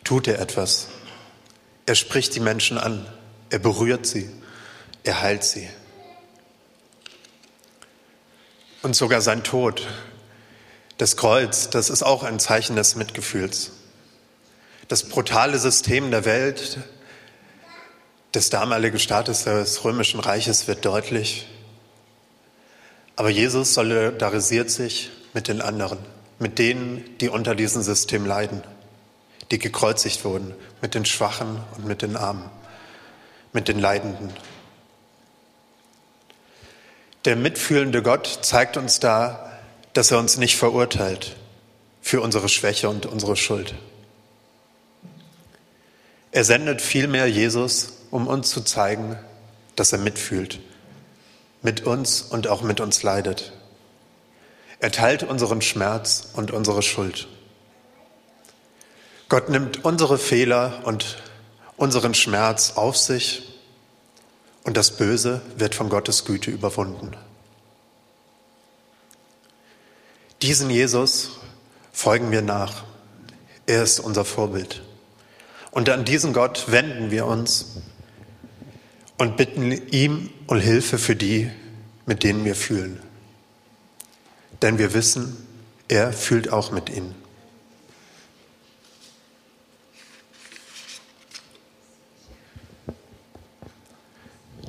tut 0.03 0.27
er 0.27 0.39
etwas. 0.39 0.87
Er 1.85 1.95
spricht 1.95 2.33
die 2.35 2.39
Menschen 2.39 2.77
an, 2.77 3.05
er 3.49 3.59
berührt 3.59 4.07
sie, 4.07 4.29
er 5.05 5.21
heilt 5.21 5.43
sie. 5.43 5.69
Und 8.81 8.95
sogar 8.95 9.21
sein 9.21 9.43
Tod, 9.43 9.87
das 10.97 11.17
Kreuz, 11.17 11.69
das 11.69 11.89
ist 11.89 12.03
auch 12.03 12.23
ein 12.23 12.39
Zeichen 12.39 12.75
des 12.75 12.95
Mitgefühls. 12.95 13.71
Das 14.87 15.03
brutale 15.03 15.57
System 15.57 16.11
der 16.11 16.25
Welt, 16.25 16.79
des 18.35 18.49
damaligen 18.49 18.99
Staates 18.99 19.45
des 19.45 19.83
Römischen 19.85 20.19
Reiches 20.19 20.67
wird 20.67 20.83
deutlich. 20.83 21.47
Aber 23.15 23.29
Jesus 23.29 23.73
solidarisiert 23.73 24.69
sich 24.69 25.09
mit 25.33 25.47
den 25.47 25.61
anderen, 25.61 25.99
mit 26.37 26.59
denen, 26.59 27.17
die 27.19 27.29
unter 27.29 27.55
diesem 27.55 27.81
System 27.81 28.25
leiden, 28.25 28.61
die 29.51 29.59
gekreuzigt 29.59 30.25
wurden, 30.25 30.53
mit 30.81 30.95
den 30.95 31.05
Schwachen 31.05 31.61
und 31.77 31.85
mit 31.85 32.01
den 32.01 32.17
Armen, 32.17 32.49
mit 33.53 33.69
den 33.69 33.79
Leidenden. 33.79 34.31
Der 37.25 37.35
mitfühlende 37.35 38.03
Gott 38.03 38.39
zeigt 38.43 38.77
uns 38.77 38.99
da, 38.99 39.51
dass 39.93 40.11
er 40.11 40.19
uns 40.19 40.37
nicht 40.37 40.57
verurteilt 40.57 41.35
für 41.99 42.21
unsere 42.21 42.49
Schwäche 42.49 42.87
und 42.87 43.07
unsere 43.07 43.35
Schuld. 43.35 43.73
Er 46.31 46.43
sendet 46.43 46.81
vielmehr 46.83 47.27
Jesus, 47.27 47.93
um 48.11 48.27
uns 48.27 48.51
zu 48.51 48.61
zeigen, 48.61 49.17
dass 49.75 49.91
er 49.91 49.97
mitfühlt, 49.97 50.59
mit 51.63 51.87
uns 51.87 52.21
und 52.21 52.47
auch 52.47 52.61
mit 52.61 52.79
uns 52.79 53.01
leidet. 53.01 53.53
Er 54.79 54.91
teilt 54.91 55.23
unseren 55.23 55.63
Schmerz 55.63 56.27
und 56.33 56.51
unsere 56.51 56.83
Schuld. 56.83 57.27
Gott 59.29 59.49
nimmt 59.49 59.83
unsere 59.83 60.19
Fehler 60.19 60.81
und 60.83 61.23
unseren 61.75 62.13
Schmerz 62.13 62.73
auf 62.75 62.95
sich 62.95 63.54
und 64.65 64.75
das 64.75 64.97
Böse 64.97 65.41
wird 65.57 65.75
von 65.75 65.89
Gottes 65.89 66.25
Güte 66.25 66.51
überwunden. 66.51 67.11
Diesen 70.41 70.69
Jesus 70.69 71.39
folgen 71.93 72.31
wir 72.31 72.41
nach. 72.41 72.83
Er 73.67 73.83
ist 73.83 73.99
unser 73.99 74.25
Vorbild. 74.25 74.81
Und 75.71 75.89
an 75.89 76.03
diesen 76.03 76.33
Gott 76.33 76.71
wenden 76.71 77.11
wir 77.11 77.25
uns 77.25 77.77
und 79.17 79.37
bitten 79.37 79.71
ihm 79.71 80.29
um 80.47 80.59
Hilfe 80.59 80.97
für 80.97 81.15
die, 81.15 81.49
mit 82.05 82.23
denen 82.23 82.43
wir 82.43 82.55
fühlen. 82.55 83.01
Denn 84.61 84.77
wir 84.77 84.93
wissen, 84.93 85.45
er 85.87 86.11
fühlt 86.11 86.51
auch 86.51 86.71
mit 86.71 86.89
ihnen. 86.89 87.13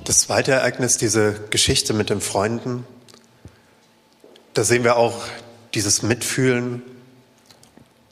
Das 0.06 0.20
zweite 0.20 0.52
Ereignis, 0.52 0.98
diese 0.98 1.32
Geschichte 1.50 1.92
mit 1.92 2.10
den 2.10 2.20
Freunden, 2.20 2.86
da 4.54 4.62
sehen 4.62 4.84
wir 4.84 4.94
auch 4.98 5.24
dieses 5.74 6.02
Mitfühlen, 6.02 6.80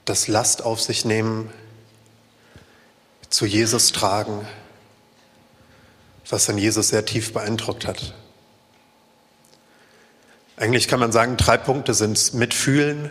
das 0.03 0.27
Last 0.27 0.61
auf 0.61 0.81
sich 0.81 1.05
nehmen, 1.05 1.49
zu 3.29 3.45
Jesus 3.45 3.93
tragen, 3.93 4.45
was 6.29 6.47
dann 6.47 6.57
Jesus 6.57 6.89
sehr 6.89 7.05
tief 7.05 7.31
beeindruckt 7.31 7.87
hat. 7.87 8.13
Eigentlich 10.57 10.89
kann 10.89 10.99
man 10.99 11.13
sagen, 11.13 11.37
drei 11.37 11.55
Punkte 11.55 11.93
sind 11.93 12.17
es. 12.17 12.33
Mitfühlen, 12.33 13.09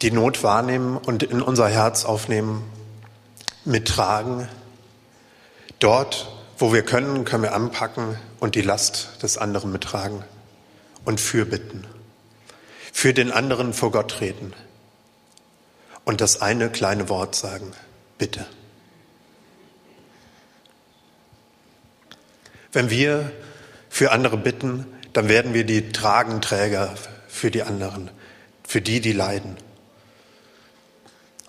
die 0.00 0.12
Not 0.12 0.42
wahrnehmen 0.42 0.96
und 0.96 1.24
in 1.24 1.42
unser 1.42 1.68
Herz 1.68 2.06
aufnehmen, 2.06 2.64
mittragen, 3.66 4.48
dort, 5.78 6.39
wo 6.60 6.74
wir 6.74 6.82
können, 6.82 7.24
können 7.24 7.42
wir 7.42 7.54
anpacken 7.54 8.18
und 8.38 8.54
die 8.54 8.60
Last 8.60 9.22
des 9.22 9.38
anderen 9.38 9.72
mittragen 9.72 10.22
und 11.06 11.18
fürbitten. 11.18 11.86
Für 12.92 13.14
den 13.14 13.32
anderen 13.32 13.72
vor 13.72 13.90
Gott 13.90 14.10
treten 14.10 14.52
und 16.04 16.20
das 16.20 16.42
eine 16.42 16.68
kleine 16.68 17.08
Wort 17.08 17.34
sagen, 17.34 17.72
bitte. 18.18 18.44
Wenn 22.72 22.90
wir 22.90 23.32
für 23.88 24.12
andere 24.12 24.36
bitten, 24.36 24.86
dann 25.14 25.30
werden 25.30 25.54
wir 25.54 25.64
die 25.64 25.92
Tragenträger 25.92 26.94
für 27.26 27.50
die 27.50 27.62
anderen, 27.62 28.10
für 28.68 28.82
die, 28.82 29.00
die 29.00 29.12
leiden. 29.12 29.56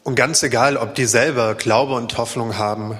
Und 0.03 0.15
ganz 0.15 0.41
egal, 0.41 0.77
ob 0.77 0.95
die 0.95 1.05
selber 1.05 1.53
Glaube 1.53 1.95
und 1.95 2.17
Hoffnung 2.17 2.57
haben, 2.57 2.97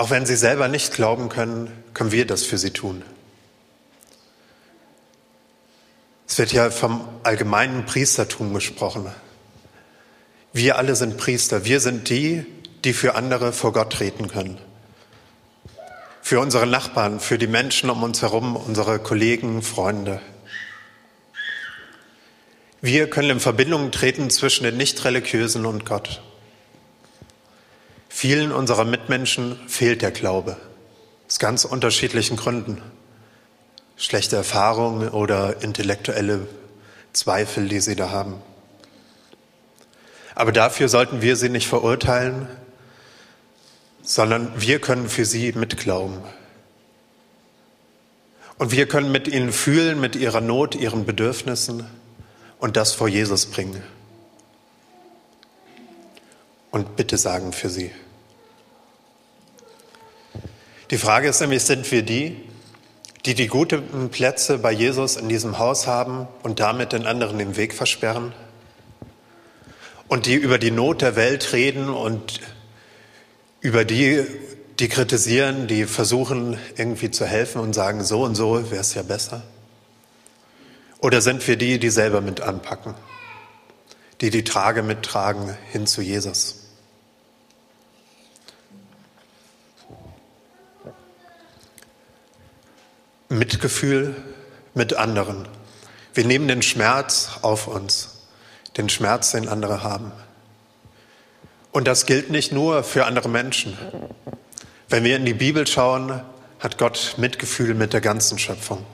auch 0.00 0.08
wenn 0.08 0.24
sie 0.24 0.36
selber 0.36 0.66
nicht 0.66 0.94
glauben 0.94 1.28
können, 1.28 1.70
können 1.92 2.10
wir 2.10 2.26
das 2.26 2.42
für 2.42 2.56
sie 2.56 2.70
tun. 2.70 3.02
Es 6.26 6.38
wird 6.38 6.54
ja 6.54 6.70
vom 6.70 7.06
allgemeinen 7.22 7.84
Priestertum 7.84 8.54
gesprochen. 8.54 9.12
Wir 10.54 10.78
alle 10.78 10.96
sind 10.96 11.18
Priester. 11.18 11.66
Wir 11.66 11.80
sind 11.80 12.08
die, 12.08 12.46
die 12.82 12.94
für 12.94 13.14
andere 13.14 13.52
vor 13.52 13.74
Gott 13.74 13.92
treten 13.92 14.28
können. 14.28 14.56
Für 16.22 16.40
unsere 16.40 16.66
Nachbarn, 16.66 17.20
für 17.20 17.36
die 17.36 17.46
Menschen 17.46 17.90
um 17.90 18.02
uns 18.02 18.22
herum, 18.22 18.56
unsere 18.56 19.00
Kollegen, 19.00 19.60
Freunde. 19.60 20.22
Wir 22.80 23.10
können 23.10 23.28
in 23.28 23.40
Verbindung 23.40 23.90
treten 23.90 24.30
zwischen 24.30 24.64
den 24.64 24.78
Nichtreligiösen 24.78 25.66
und 25.66 25.84
Gott. 25.84 26.22
Vielen 28.12 28.50
unserer 28.52 28.84
Mitmenschen 28.84 29.56
fehlt 29.66 30.02
der 30.02 30.10
Glaube. 30.10 30.56
Aus 31.28 31.38
ganz 31.38 31.64
unterschiedlichen 31.64 32.36
Gründen. 32.36 32.82
Schlechte 33.96 34.36
Erfahrungen 34.36 35.08
oder 35.08 35.62
intellektuelle 35.62 36.46
Zweifel, 37.14 37.68
die 37.68 37.80
sie 37.80 37.96
da 37.96 38.10
haben. 38.10 38.42
Aber 40.34 40.52
dafür 40.52 40.88
sollten 40.88 41.22
wir 41.22 41.36
sie 41.36 41.48
nicht 41.48 41.68
verurteilen, 41.68 42.48
sondern 44.02 44.52
wir 44.60 44.80
können 44.80 45.08
für 45.08 45.24
sie 45.24 45.52
mitglauben. 45.52 46.18
Und 48.58 48.72
wir 48.72 48.86
können 48.86 49.12
mit 49.12 49.28
ihnen 49.28 49.52
fühlen, 49.52 50.00
mit 50.00 50.16
ihrer 50.16 50.40
Not, 50.40 50.74
ihren 50.74 51.06
Bedürfnissen 51.06 51.86
und 52.58 52.76
das 52.76 52.92
vor 52.92 53.08
Jesus 53.08 53.46
bringen. 53.46 53.82
Und 56.70 56.96
bitte 56.96 57.16
sagen 57.18 57.52
für 57.52 57.68
sie. 57.68 57.90
Die 60.90 60.98
Frage 60.98 61.28
ist 61.28 61.40
nämlich, 61.40 61.62
sind 61.62 61.90
wir 61.92 62.02
die, 62.02 62.36
die 63.24 63.34
die 63.34 63.46
guten 63.46 64.10
Plätze 64.10 64.58
bei 64.58 64.72
Jesus 64.72 65.16
in 65.16 65.28
diesem 65.28 65.58
Haus 65.58 65.86
haben 65.86 66.26
und 66.42 66.58
damit 66.58 66.92
den 66.92 67.06
anderen 67.06 67.38
den 67.38 67.56
Weg 67.56 67.74
versperren? 67.74 68.32
Und 70.08 70.26
die 70.26 70.34
über 70.34 70.58
die 70.58 70.72
Not 70.72 71.02
der 71.02 71.14
Welt 71.14 71.52
reden 71.52 71.88
und 71.88 72.40
über 73.60 73.84
die, 73.84 74.24
die 74.80 74.88
kritisieren, 74.88 75.68
die 75.68 75.84
versuchen 75.84 76.58
irgendwie 76.76 77.10
zu 77.10 77.24
helfen 77.24 77.60
und 77.60 77.74
sagen, 77.74 78.02
so 78.02 78.24
und 78.24 78.34
so 78.34 78.70
wäre 78.70 78.80
es 78.80 78.94
ja 78.94 79.02
besser? 79.02 79.42
Oder 80.98 81.20
sind 81.20 81.46
wir 81.46 81.56
die, 81.56 81.78
die 81.78 81.90
selber 81.90 82.20
mit 82.20 82.40
anpacken, 82.40 82.94
die 84.20 84.30
die 84.30 84.44
Trage 84.44 84.82
mittragen 84.82 85.56
hin 85.70 85.86
zu 85.86 86.02
Jesus? 86.02 86.59
Mitgefühl 93.30 94.14
mit 94.74 94.94
anderen. 94.94 95.48
Wir 96.12 96.26
nehmen 96.26 96.46
den 96.46 96.60
Schmerz 96.60 97.38
auf 97.40 97.66
uns, 97.66 98.26
den 98.76 98.90
Schmerz, 98.90 99.30
den 99.30 99.48
andere 99.48 99.82
haben. 99.82 100.12
Und 101.72 101.88
das 101.88 102.04
gilt 102.04 102.30
nicht 102.30 102.52
nur 102.52 102.84
für 102.84 103.06
andere 103.06 103.30
Menschen. 103.30 103.78
Wenn 104.90 105.04
wir 105.04 105.16
in 105.16 105.24
die 105.24 105.34
Bibel 105.34 105.66
schauen, 105.66 106.22
hat 106.58 106.76
Gott 106.76 107.14
Mitgefühl 107.16 107.74
mit 107.74 107.94
der 107.94 108.02
ganzen 108.02 108.38
Schöpfung 108.38 108.84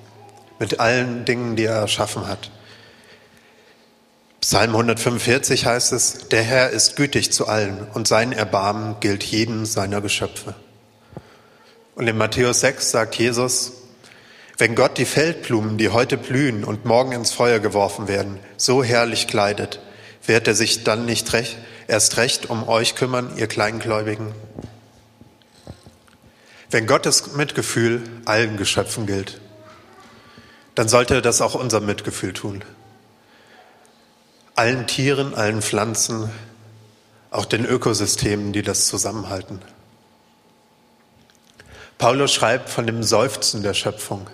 mit 0.58 0.80
allen 0.80 1.24
Dingen, 1.24 1.56
die 1.56 1.64
er 1.64 1.76
erschaffen 1.76 2.26
hat. 2.26 2.50
Psalm 4.40 4.70
145 4.70 5.66
heißt 5.66 5.92
es, 5.92 6.28
der 6.28 6.42
Herr 6.42 6.70
ist 6.70 6.96
gütig 6.96 7.32
zu 7.32 7.48
allen 7.48 7.86
und 7.94 8.06
sein 8.06 8.32
Erbarmen 8.32 8.96
gilt 9.00 9.24
jedem 9.24 9.66
seiner 9.66 10.00
Geschöpfe. 10.00 10.54
Und 11.94 12.06
in 12.06 12.16
Matthäus 12.16 12.60
6 12.60 12.90
sagt 12.90 13.16
Jesus, 13.16 13.72
wenn 14.58 14.74
Gott 14.74 14.96
die 14.96 15.04
Feldblumen, 15.04 15.76
die 15.76 15.90
heute 15.90 16.16
blühen 16.16 16.64
und 16.64 16.84
morgen 16.84 17.12
ins 17.12 17.30
Feuer 17.32 17.58
geworfen 17.58 18.08
werden, 18.08 18.38
so 18.56 18.82
herrlich 18.82 19.26
kleidet, 19.26 19.80
wird 20.24 20.48
er 20.48 20.54
sich 20.54 20.82
dann 20.82 21.04
nicht 21.04 21.32
recht, 21.32 21.58
erst 21.88 22.16
recht 22.16 22.48
um 22.48 22.66
euch 22.68 22.94
kümmern, 22.94 23.36
ihr 23.36 23.48
Kleingläubigen? 23.48 24.34
Wenn 26.70 26.86
Gottes 26.86 27.34
Mitgefühl 27.34 28.02
allen 28.24 28.56
Geschöpfen 28.56 29.06
gilt, 29.06 29.40
dann 30.74 30.88
sollte 30.88 31.22
das 31.22 31.40
auch 31.40 31.54
unser 31.54 31.80
Mitgefühl 31.80 32.32
tun. 32.32 32.64
Allen 34.54 34.86
Tieren, 34.86 35.34
allen 35.34 35.62
Pflanzen, 35.62 36.30
auch 37.30 37.44
den 37.44 37.64
Ökosystemen, 37.64 38.52
die 38.52 38.62
das 38.62 38.86
zusammenhalten. 38.86 39.60
Paulus 41.98 42.32
schreibt 42.32 42.68
von 42.68 42.86
dem 42.86 43.02
Seufzen 43.02 43.62
der 43.62 43.74
Schöpfung. 43.74 44.28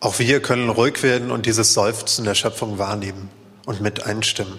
Auch 0.00 0.18
wir 0.18 0.40
können 0.40 0.70
ruhig 0.70 1.02
werden 1.02 1.30
und 1.30 1.44
dieses 1.44 1.74
Seufzen 1.74 2.24
der 2.24 2.34
Schöpfung 2.34 2.78
wahrnehmen 2.78 3.30
und 3.66 3.82
mit 3.82 4.04
einstimmen. 4.04 4.58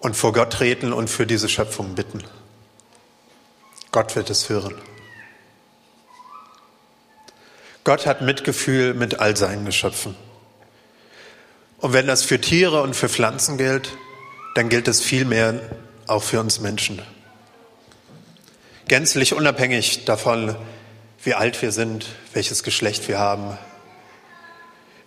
Und 0.00 0.16
vor 0.16 0.32
Gott 0.32 0.52
treten 0.52 0.92
und 0.92 1.08
für 1.08 1.26
diese 1.26 1.48
Schöpfung 1.48 1.94
bitten. 1.94 2.24
Gott 3.92 4.16
wird 4.16 4.28
es 4.30 4.48
hören. 4.48 4.74
Gott 7.84 8.06
hat 8.06 8.20
Mitgefühl 8.22 8.94
mit 8.94 9.20
all 9.20 9.36
seinen 9.36 9.64
Geschöpfen. 9.64 10.16
Und 11.78 11.92
wenn 11.92 12.06
das 12.06 12.24
für 12.24 12.40
Tiere 12.40 12.82
und 12.82 12.96
für 12.96 13.08
Pflanzen 13.08 13.58
gilt, 13.58 13.96
dann 14.54 14.68
gilt 14.68 14.88
es 14.88 15.00
vielmehr 15.00 15.60
auch 16.06 16.22
für 16.22 16.40
uns 16.40 16.60
Menschen. 16.60 17.00
Gänzlich 18.88 19.34
unabhängig 19.34 20.04
davon, 20.04 20.56
wie 21.24 21.34
alt 21.34 21.60
wir 21.62 21.72
sind, 21.72 22.06
welches 22.34 22.62
Geschlecht 22.62 23.08
wir 23.08 23.18
haben, 23.18 23.56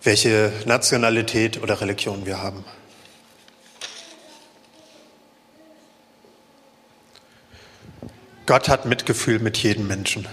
welche 0.02 0.52
Nationalität 0.66 1.62
oder 1.62 1.80
Religion 1.80 2.26
wir 2.26 2.42
haben. 2.42 2.64
Gott 8.46 8.68
hat 8.68 8.86
Mitgefühl 8.86 9.38
mit 9.38 9.58
jedem 9.58 9.86
Menschen. 9.86 10.26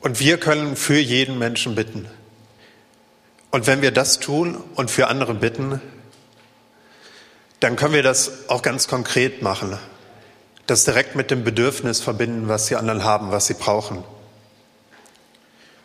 Und 0.00 0.18
wir 0.18 0.38
können 0.38 0.76
für 0.76 0.98
jeden 0.98 1.38
Menschen 1.38 1.74
bitten. 1.74 2.08
Und 3.50 3.66
wenn 3.66 3.82
wir 3.82 3.90
das 3.90 4.18
tun 4.18 4.56
und 4.74 4.90
für 4.90 5.08
andere 5.08 5.34
bitten, 5.34 5.80
dann 7.60 7.76
können 7.76 7.94
wir 7.94 8.02
das 8.02 8.48
auch 8.48 8.62
ganz 8.62 8.88
konkret 8.88 9.42
machen. 9.42 9.78
Das 10.68 10.84
direkt 10.84 11.16
mit 11.16 11.32
dem 11.32 11.42
Bedürfnis 11.42 12.00
verbinden, 12.00 12.46
was 12.46 12.66
die 12.66 12.76
anderen 12.76 13.02
haben, 13.02 13.32
was 13.32 13.48
sie 13.48 13.54
brauchen. 13.54 14.04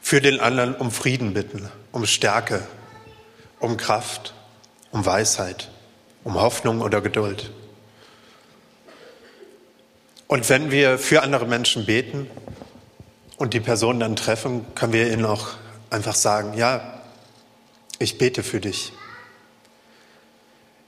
Für 0.02 0.22
den 0.22 0.39
anderen 0.39 0.76
um 0.76 0.91
Frieden 0.91 1.34
bitten, 1.34 1.67
um 1.91 2.06
Stärke, 2.06 2.62
um 3.60 3.78
Kraft, 3.78 4.36
um 4.91 5.04
Weisheit, 5.04 5.72
um 6.24 6.36
Hoffnung 6.39 6.82
oder 6.82 7.02
Geduld. 7.02 7.52
Und 10.28 10.50
wenn 10.50 10.69
wir 10.69 11.00
für 11.00 11.24
andere 11.24 11.48
Menschen 11.48 11.88
beten, 11.88 12.30
und 13.43 13.54
die 13.54 13.60
Person 13.60 14.00
dann 14.00 14.15
treffen, 14.15 14.65
können 14.74 14.93
wir 14.93 15.12
ihnen 15.12 15.26
auch 15.26 15.50
einfach 15.89 16.15
sagen, 16.15 16.58
ja, 16.58 17.02
ich 18.00 18.17
bete 18.17 18.41
für 18.41 18.62
dich. 18.62 18.93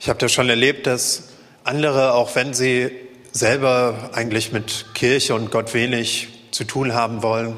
Ich 0.00 0.08
habe 0.08 0.18
das 0.18 0.32
schon 0.32 0.48
erlebt, 0.48 0.86
dass 0.86 1.24
andere, 1.64 2.14
auch 2.14 2.34
wenn 2.34 2.54
sie 2.54 2.90
selber 3.36 4.10
eigentlich 4.14 4.52
mit 4.52 4.86
Kirche 4.94 5.34
und 5.34 5.50
Gott 5.50 5.74
wenig 5.74 6.28
zu 6.52 6.64
tun 6.64 6.94
haben 6.94 7.22
wollen, 7.22 7.56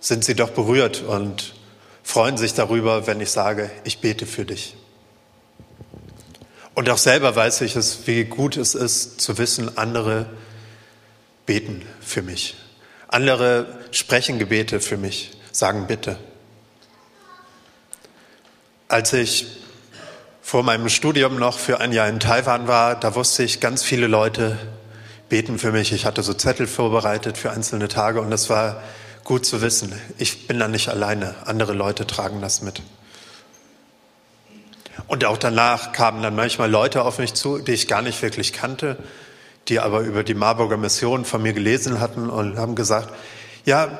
sind 0.00 0.24
sie 0.24 0.34
doch 0.34 0.50
berührt 0.50 1.02
und 1.02 1.54
freuen 2.02 2.38
sich 2.38 2.54
darüber, 2.54 3.06
wenn 3.06 3.20
ich 3.20 3.30
sage, 3.30 3.70
ich 3.84 3.98
bete 3.98 4.26
für 4.26 4.44
dich. 4.44 4.74
Und 6.74 6.88
auch 6.88 6.98
selber 6.98 7.36
weiß 7.36 7.60
ich 7.62 7.76
es, 7.76 8.06
wie 8.06 8.24
gut 8.24 8.56
es 8.56 8.74
ist, 8.74 9.20
zu 9.20 9.38
wissen, 9.38 9.76
andere 9.76 10.26
beten 11.44 11.82
für 12.00 12.22
mich. 12.22 12.54
Andere 13.08 13.66
sprechen 13.90 14.38
Gebete 14.38 14.80
für 14.80 14.96
mich, 14.96 15.32
sagen 15.52 15.86
bitte. 15.86 16.18
Als 18.88 19.12
ich 19.12 19.46
vor 20.40 20.62
meinem 20.62 20.88
Studium 20.88 21.38
noch 21.38 21.58
für 21.58 21.80
ein 21.80 21.92
Jahr 21.92 22.08
in 22.08 22.20
Taiwan 22.20 22.66
war, 22.68 22.98
da 22.98 23.14
wusste 23.14 23.42
ich, 23.42 23.60
ganz 23.60 23.82
viele 23.82 24.06
Leute 24.06 24.58
beten 25.28 25.58
für 25.58 25.72
mich. 25.72 25.92
Ich 25.92 26.06
hatte 26.06 26.22
so 26.22 26.34
Zettel 26.34 26.66
vorbereitet 26.66 27.38
für 27.38 27.50
einzelne 27.50 27.88
Tage 27.88 28.20
und 28.20 28.30
das 28.30 28.48
war 28.50 28.82
gut 29.24 29.44
zu 29.44 29.60
wissen. 29.60 29.92
Ich 30.18 30.46
bin 30.46 30.58
da 30.58 30.68
nicht 30.68 30.88
alleine. 30.88 31.34
Andere 31.44 31.72
Leute 31.72 32.06
tragen 32.06 32.40
das 32.40 32.62
mit. 32.62 32.82
Und 35.08 35.24
auch 35.24 35.36
danach 35.36 35.92
kamen 35.92 36.22
dann 36.22 36.34
manchmal 36.34 36.70
Leute 36.70 37.04
auf 37.04 37.18
mich 37.18 37.34
zu, 37.34 37.58
die 37.58 37.72
ich 37.72 37.88
gar 37.88 38.02
nicht 38.02 38.22
wirklich 38.22 38.52
kannte, 38.52 38.96
die 39.68 39.80
aber 39.80 40.00
über 40.00 40.24
die 40.24 40.34
Marburger 40.34 40.76
Mission 40.76 41.24
von 41.24 41.42
mir 41.42 41.52
gelesen 41.52 42.00
hatten 42.00 42.30
und 42.30 42.56
haben 42.56 42.74
gesagt, 42.74 43.12
ja, 43.64 43.98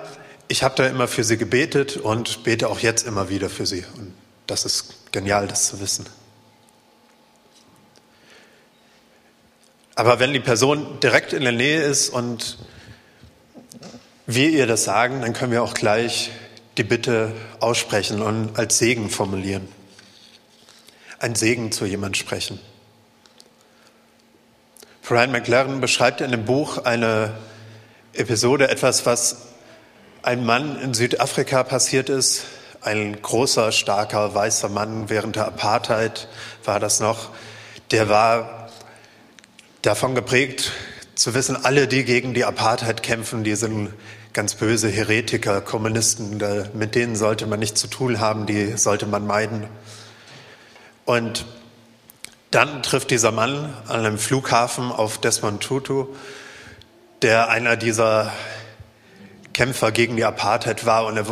ich 0.48 0.62
habe 0.62 0.74
da 0.76 0.86
immer 0.86 1.08
für 1.08 1.24
sie 1.24 1.36
gebetet 1.36 1.96
und 1.96 2.44
bete 2.44 2.68
auch 2.68 2.78
jetzt 2.78 3.06
immer 3.06 3.28
wieder 3.28 3.50
für 3.50 3.66
sie. 3.66 3.84
Und 3.96 4.14
das 4.46 4.64
ist 4.64 5.12
genial, 5.12 5.48
das 5.48 5.68
zu 5.68 5.80
wissen. 5.80 6.06
Aber 9.98 10.20
wenn 10.20 10.34
die 10.34 10.40
Person 10.40 11.00
direkt 11.00 11.32
in 11.32 11.42
der 11.42 11.52
Nähe 11.52 11.80
ist 11.80 12.10
und 12.10 12.58
wir 14.26 14.50
ihr 14.50 14.66
das 14.66 14.84
sagen, 14.84 15.22
dann 15.22 15.32
können 15.32 15.52
wir 15.52 15.62
auch 15.62 15.72
gleich 15.72 16.30
die 16.76 16.84
Bitte 16.84 17.32
aussprechen 17.60 18.20
und 18.20 18.58
als 18.58 18.76
Segen 18.76 19.08
formulieren. 19.08 19.66
Ein 21.18 21.34
Segen 21.34 21.72
zu 21.72 21.86
jemand 21.86 22.18
sprechen. 22.18 22.60
Brian 25.02 25.32
McLaren 25.32 25.80
beschreibt 25.80 26.20
in 26.20 26.30
dem 26.30 26.44
Buch 26.44 26.84
eine 26.84 27.32
Episode, 28.12 28.68
etwas, 28.68 29.06
was 29.06 29.46
ein 30.22 30.44
Mann 30.44 30.78
in 30.78 30.92
Südafrika 30.92 31.62
passiert 31.62 32.10
ist. 32.10 32.44
Ein 32.82 33.22
großer, 33.22 33.72
starker, 33.72 34.34
weißer 34.34 34.68
Mann 34.68 35.08
während 35.08 35.36
der 35.36 35.46
Apartheid 35.46 36.28
war 36.64 36.80
das 36.80 37.00
noch. 37.00 37.30
Der 37.92 38.10
war 38.10 38.55
davon 39.86 40.16
geprägt, 40.16 40.72
zu 41.14 41.32
wissen, 41.34 41.64
alle, 41.64 41.86
die 41.86 42.04
gegen 42.04 42.34
die 42.34 42.44
Apartheid 42.44 43.04
kämpfen, 43.04 43.44
die 43.44 43.54
sind 43.54 43.92
ganz 44.32 44.56
böse 44.56 44.88
Heretiker, 44.88 45.60
Kommunisten, 45.60 46.42
mit 46.74 46.96
denen 46.96 47.14
sollte 47.14 47.46
man 47.46 47.60
nichts 47.60 47.80
zu 47.80 47.86
tun 47.86 48.18
haben, 48.18 48.46
die 48.46 48.76
sollte 48.76 49.06
man 49.06 49.26
meiden. 49.26 49.68
Und 51.04 51.46
dann 52.50 52.82
trifft 52.82 53.12
dieser 53.12 53.30
Mann 53.30 53.72
an 53.86 54.00
einem 54.00 54.18
Flughafen 54.18 54.90
auf 54.90 55.18
Desmond 55.18 55.62
Tutu, 55.62 56.08
der 57.22 57.48
einer 57.48 57.76
dieser 57.76 58.32
Kämpfer 59.52 59.92
gegen 59.92 60.16
die 60.16 60.24
Apartheid 60.24 60.84
war 60.84 61.06
und 61.06 61.16
er, 61.16 61.26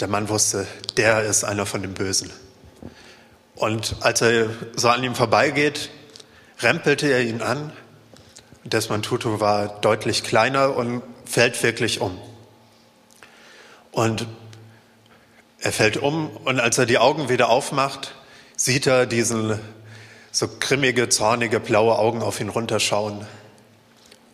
der 0.00 0.08
Mann 0.08 0.28
wusste, 0.28 0.66
der 0.96 1.22
ist 1.22 1.44
einer 1.44 1.66
von 1.66 1.82
den 1.82 1.94
Bösen. 1.94 2.30
Und 3.54 3.96
als 4.00 4.20
er 4.22 4.50
so 4.74 4.88
an 4.88 5.04
ihm 5.04 5.14
vorbeigeht, 5.14 5.88
rempelte 6.60 7.08
er 7.08 7.22
ihn 7.22 7.42
an. 7.42 7.72
Desmond 8.64 9.04
Tutu 9.04 9.40
war 9.40 9.80
deutlich 9.80 10.24
kleiner 10.24 10.76
und 10.76 11.02
fällt 11.24 11.62
wirklich 11.62 12.00
um. 12.00 12.18
Und 13.92 14.26
er 15.60 15.72
fällt 15.72 15.96
um 15.96 16.30
und 16.44 16.60
als 16.60 16.78
er 16.78 16.86
die 16.86 16.98
Augen 16.98 17.28
wieder 17.28 17.48
aufmacht, 17.48 18.14
sieht 18.56 18.86
er 18.86 19.06
diesen 19.06 19.58
so 20.32 20.48
grimmige, 20.60 21.08
zornige, 21.08 21.60
blaue 21.60 21.98
Augen 21.98 22.22
auf 22.22 22.40
ihn 22.40 22.50
runterschauen. 22.50 23.26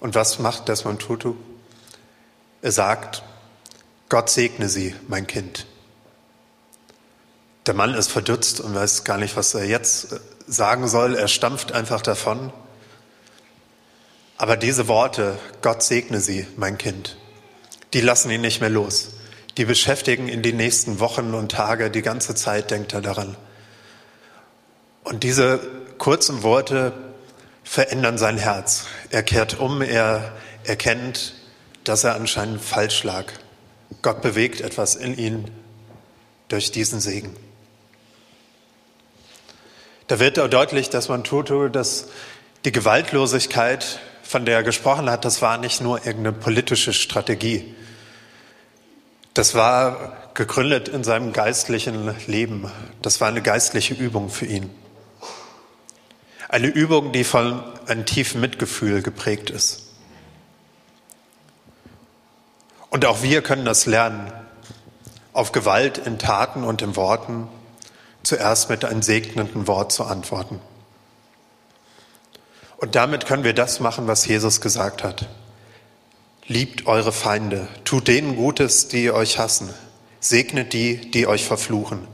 Und 0.01 0.15
was 0.15 0.41
macht 0.41 0.69
Desmond 0.69 1.01
Tutu? 1.01 1.37
Er 2.61 2.73
sagt, 2.73 3.23
Gott 4.09 4.29
segne 4.29 4.69
Sie, 4.69 4.95
mein 5.07 5.27
Kind. 5.27 5.67
Der 7.67 7.75
Mann 7.75 7.95
ist 7.95 8.11
verdutzt 8.11 8.61
und 8.61 8.75
weiß 8.75 9.05
gar 9.05 9.19
nicht, 9.19 9.37
was 9.37 9.55
er 9.55 9.65
jetzt 9.65 10.21
sagen 10.53 10.88
soll. 10.88 11.15
Er 11.15 11.29
stampft 11.29 11.73
einfach 11.73 12.03
davon. 12.03 12.53
Aber 14.37 14.57
diese 14.57 14.88
Worte, 14.88 15.38
Gott 15.61 15.83
segne 15.83 16.21
Sie, 16.21 16.47
mein 16.57 16.79
Kind, 16.79 17.17
die 17.93 18.01
lassen 18.01 18.31
ihn 18.31 18.41
nicht 18.41 18.61
mehr 18.61 18.71
los. 18.71 19.11
Die 19.57 19.65
beschäftigen 19.65 20.29
ihn 20.29 20.43
die 20.43 20.53
nächsten 20.53 20.99
Wochen 20.99 21.35
und 21.35 21.53
Tage, 21.53 21.91
die 21.91 22.03
ganze 22.03 22.35
Zeit 22.35 22.71
denkt 22.71 22.95
er 22.95 23.03
daran. 23.03 23.37
Und 25.05 25.23
diese 25.23 25.61
kurzen 25.99 26.43
Worte 26.43 26.93
verändern 27.65 28.19
sein 28.19 28.38
Herz. 28.38 28.87
Er 29.11 29.23
kehrt 29.23 29.61
um, 29.61 29.83
er 29.83 30.33
erkennt, 30.65 31.35
dass 31.85 32.05
er 32.05 32.15
anscheinend 32.15 32.62
falsch 32.62 33.05
lag. 33.05 33.27
Gott 34.01 34.23
bewegt 34.23 34.61
etwas 34.61 34.95
in 34.95 35.17
ihn 35.17 35.51
durch 36.49 36.73
diesen 36.73 37.01
Segen. 37.01 37.37
Da 40.12 40.18
wird 40.18 40.38
auch 40.38 40.48
deutlich, 40.48 40.90
dass 40.90 41.09
man 41.09 41.25
tut, 41.25 41.51
dass 41.75 42.09
die 42.66 42.70
Gewaltlosigkeit, 42.70 43.98
von 44.22 44.44
der 44.44 44.57
er 44.57 44.62
gesprochen 44.62 45.09
hat, 45.09 45.25
das 45.25 45.40
war 45.40 45.57
nicht 45.57 45.81
nur 45.81 46.05
irgendeine 46.05 46.33
politische 46.33 46.92
Strategie. 46.92 47.75
Das 49.33 49.55
war 49.55 50.12
gegründet 50.35 50.88
in 50.88 51.03
seinem 51.03 51.33
geistlichen 51.33 52.14
Leben. 52.27 52.70
Das 53.01 53.22
war 53.22 53.29
eine 53.29 53.40
geistliche 53.40 53.94
Übung 53.94 54.29
für 54.29 54.44
ihn. 54.44 54.68
Eine 56.51 56.66
Übung, 56.66 57.12
die 57.12 57.25
von 57.25 57.62
einem 57.87 58.05
tiefen 58.05 58.38
Mitgefühl 58.42 59.01
geprägt 59.01 59.48
ist. 59.48 59.94
Und 62.90 63.07
auch 63.07 63.22
wir 63.22 63.40
können 63.40 63.64
das 63.64 63.87
lernen, 63.87 64.31
auf 65.33 65.53
Gewalt 65.53 65.96
in 65.96 66.18
Taten 66.18 66.64
und 66.64 66.83
in 66.83 66.96
Worten 66.96 67.48
zuerst 68.23 68.71
mit 68.71 68.85
einem 68.85 69.03
segnenden 69.03 69.67
Wort 69.67 69.93
zu 69.93 70.05
antworten. 70.05 70.61
Und 72.77 72.95
damit 72.95 73.27
können 73.27 73.45
wir 73.45 73.55
das 73.55 73.81
machen, 73.81 74.07
was 74.07 74.27
Jesus 74.27 74.61
gesagt 74.61 75.05
hat. 75.05 75.29
Liebt 76.47 76.87
eure 76.87 77.13
Feinde, 77.13 77.69
tut 77.85 78.09
denen 78.09 78.35
Gutes, 78.35 78.89
die 78.89 79.13
euch 79.13 79.39
hassen, 79.39 79.71
segnet 80.19 80.73
die, 80.73 81.11
die 81.11 81.27
euch 81.27 81.45
verfluchen, 81.45 82.07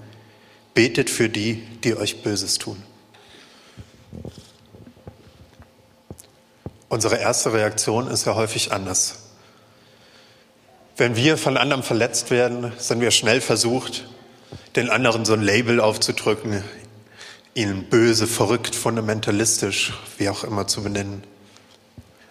betet 0.75 1.09
für 1.09 1.31
die, 1.31 1.63
die 1.85 1.97
euch 1.97 2.23
Böses 2.23 2.59
tun. 2.59 2.83
Unsere 6.91 7.17
erste 7.17 7.53
Reaktion 7.53 8.09
ist 8.09 8.27
ja 8.27 8.35
häufig 8.35 8.73
anders. 8.73 9.21
Wenn 10.97 11.17
wir 11.17 11.39
von 11.39 11.57
anderen 11.57 11.83
verletzt 11.83 12.31
werden, 12.31 12.73
sind 12.77 13.01
wir 13.01 13.11
schnell 13.11 13.41
versucht, 13.41 14.07
den 14.79 14.91
anderen 14.91 15.25
so 15.25 15.33
ein 15.33 15.43
Label 15.43 15.81
aufzudrücken, 15.81 16.63
ihn 17.55 17.85
böse, 17.91 18.29
verrückt, 18.29 18.77
fundamentalistisch, 18.77 19.93
wie 20.19 20.29
auch 20.29 20.45
immer 20.45 20.69
zu 20.69 20.85
benennen. 20.85 21.25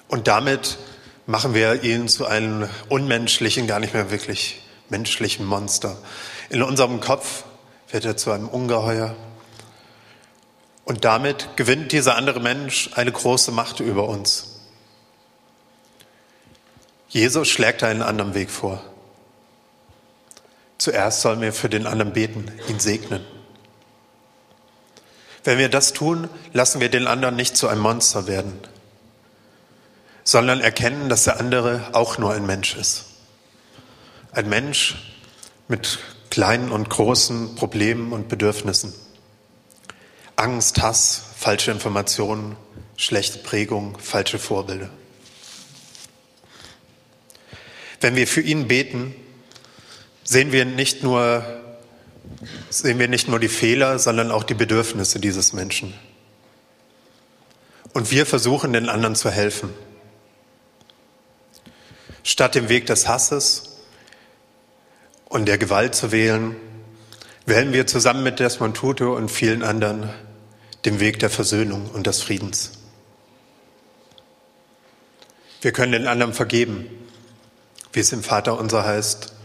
Und 0.07 0.27
damit 0.27 0.77
machen 1.25 1.53
wir 1.53 1.83
ihn 1.83 2.07
zu 2.07 2.25
einem 2.25 2.69
unmenschlichen, 2.87 3.67
gar 3.67 3.81
nicht 3.81 3.93
mehr 3.93 4.11
wirklich 4.11 4.61
menschlichen 4.87 5.45
Monster. 5.45 5.97
In 6.49 6.63
unserem 6.63 7.01
Kopf 7.01 7.43
wird 7.89 8.05
er 8.05 8.15
zu 8.15 8.31
einem 8.31 8.47
Ungeheuer. 8.47 9.13
Und 10.85 11.03
damit 11.03 11.49
gewinnt 11.57 11.91
dieser 11.91 12.15
andere 12.15 12.39
Mensch 12.39 12.91
eine 12.95 13.11
große 13.11 13.51
Macht 13.51 13.81
über 13.81 14.07
uns. 14.07 14.61
Jesus 17.09 17.49
schlägt 17.49 17.83
einen 17.83 18.01
anderen 18.01 18.33
Weg 18.35 18.49
vor. 18.49 18.81
Zuerst 20.77 21.21
sollen 21.21 21.41
wir 21.41 21.53
für 21.53 21.69
den 21.69 21.87
anderen 21.87 22.13
beten, 22.13 22.51
ihn 22.69 22.79
segnen. 22.79 23.25
Wenn 25.43 25.57
wir 25.57 25.69
das 25.69 25.93
tun, 25.93 26.29
lassen 26.53 26.81
wir 26.81 26.89
den 26.89 27.07
anderen 27.07 27.35
nicht 27.35 27.57
zu 27.57 27.67
einem 27.67 27.81
Monster 27.81 28.27
werden 28.27 28.59
sondern 30.27 30.59
erkennen, 30.59 31.07
dass 31.07 31.23
der 31.23 31.39
andere 31.39 31.91
auch 31.93 32.17
nur 32.17 32.33
ein 32.33 32.45
Mensch 32.45 32.75
ist. 32.75 33.05
Ein 34.33 34.49
Mensch 34.49 35.15
mit 35.69 35.99
kleinen 36.29 36.69
und 36.69 36.89
großen 36.89 37.55
Problemen 37.55 38.11
und 38.11 38.27
Bedürfnissen. 38.27 38.93
Angst, 40.35 40.81
Hass, 40.81 41.23
falsche 41.37 41.71
Informationen, 41.71 42.57
schlechte 42.97 43.39
Prägung, 43.39 43.97
falsche 43.99 44.37
Vorbilder. 44.37 44.89
Wenn 48.01 48.17
wir 48.17 48.27
für 48.27 48.41
ihn 48.41 48.67
beten, 48.67 49.15
sehen 50.27 50.51
wir 50.51 50.65
nicht 50.65 51.03
nur, 51.03 51.43
sehen 52.69 52.99
wir 52.99 53.07
nicht 53.07 53.29
nur 53.29 53.39
die 53.39 53.47
Fehler, 53.47 53.97
sondern 53.97 54.29
auch 54.29 54.43
die 54.43 54.55
Bedürfnisse 54.55 55.21
dieses 55.21 55.53
Menschen. 55.53 55.93
Und 57.93 58.11
wir 58.11 58.25
versuchen 58.25 58.73
den 58.73 58.89
anderen 58.89 59.15
zu 59.15 59.31
helfen. 59.31 59.73
Statt 62.23 62.55
dem 62.55 62.67
Weg 62.67 62.87
des 62.87 63.07
Hasses 63.07 63.77
und 65.29 65.45
der 65.45 65.57
Gewalt 65.57 65.95
zu 65.95 66.11
wählen, 66.11 66.57
wählen 67.45 67.71
wir 67.71 67.87
zusammen 67.87 68.23
mit 68.23 68.39
Desmond 68.39 68.75
Tutu 68.75 69.15
und 69.15 69.29
vielen 69.29 69.63
anderen 69.63 70.09
den 70.83 70.99
Weg 70.99 71.19
der 71.19 71.29
Versöhnung 71.29 71.89
und 71.91 72.05
des 72.05 72.21
Friedens. 72.21 72.73
Wir 75.61 75.71
können 75.71 75.93
den 75.93 76.05
anderen 76.05 76.33
vergeben, 76.33 76.85
wie 77.93 78.01
es 78.01 78.11
im 78.11 78.23
Vater 78.23 78.59
unser 78.59 78.83
heißt. 78.83 79.36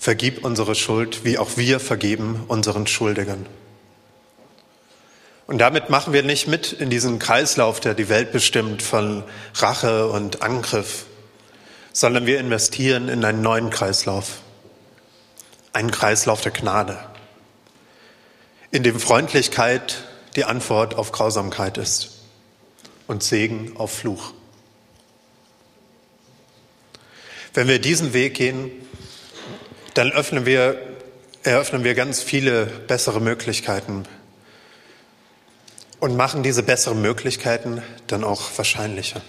Vergib 0.00 0.46
unsere 0.46 0.74
Schuld, 0.74 1.26
wie 1.26 1.36
auch 1.36 1.58
wir 1.58 1.78
vergeben 1.78 2.44
unseren 2.48 2.86
Schuldigern. 2.86 3.44
Und 5.46 5.58
damit 5.58 5.90
machen 5.90 6.14
wir 6.14 6.22
nicht 6.22 6.48
mit 6.48 6.72
in 6.72 6.88
diesen 6.88 7.18
Kreislauf, 7.18 7.80
der 7.80 7.92
die 7.92 8.08
Welt 8.08 8.32
bestimmt 8.32 8.80
von 8.80 9.24
Rache 9.56 10.06
und 10.08 10.40
Angriff, 10.40 11.04
sondern 11.92 12.24
wir 12.24 12.40
investieren 12.40 13.10
in 13.10 13.22
einen 13.26 13.42
neuen 13.42 13.68
Kreislauf, 13.68 14.38
einen 15.74 15.90
Kreislauf 15.90 16.40
der 16.40 16.52
Gnade, 16.52 16.98
in 18.70 18.82
dem 18.82 18.98
Freundlichkeit 18.98 20.04
die 20.34 20.46
Antwort 20.46 20.94
auf 20.94 21.12
Grausamkeit 21.12 21.76
ist 21.76 22.22
und 23.06 23.22
Segen 23.22 23.76
auf 23.76 23.92
Fluch. 23.92 24.32
Wenn 27.52 27.68
wir 27.68 27.80
diesen 27.80 28.14
Weg 28.14 28.34
gehen, 28.34 28.70
dann 30.00 30.12
öffnen 30.12 30.46
wir, 30.46 30.80
eröffnen 31.42 31.84
wir 31.84 31.94
ganz 31.94 32.22
viele 32.22 32.64
bessere 32.64 33.20
Möglichkeiten 33.20 34.04
und 35.98 36.16
machen 36.16 36.42
diese 36.42 36.62
besseren 36.62 37.02
Möglichkeiten 37.02 37.82
dann 38.06 38.24
auch 38.24 38.50
wahrscheinlicher. 38.56 39.20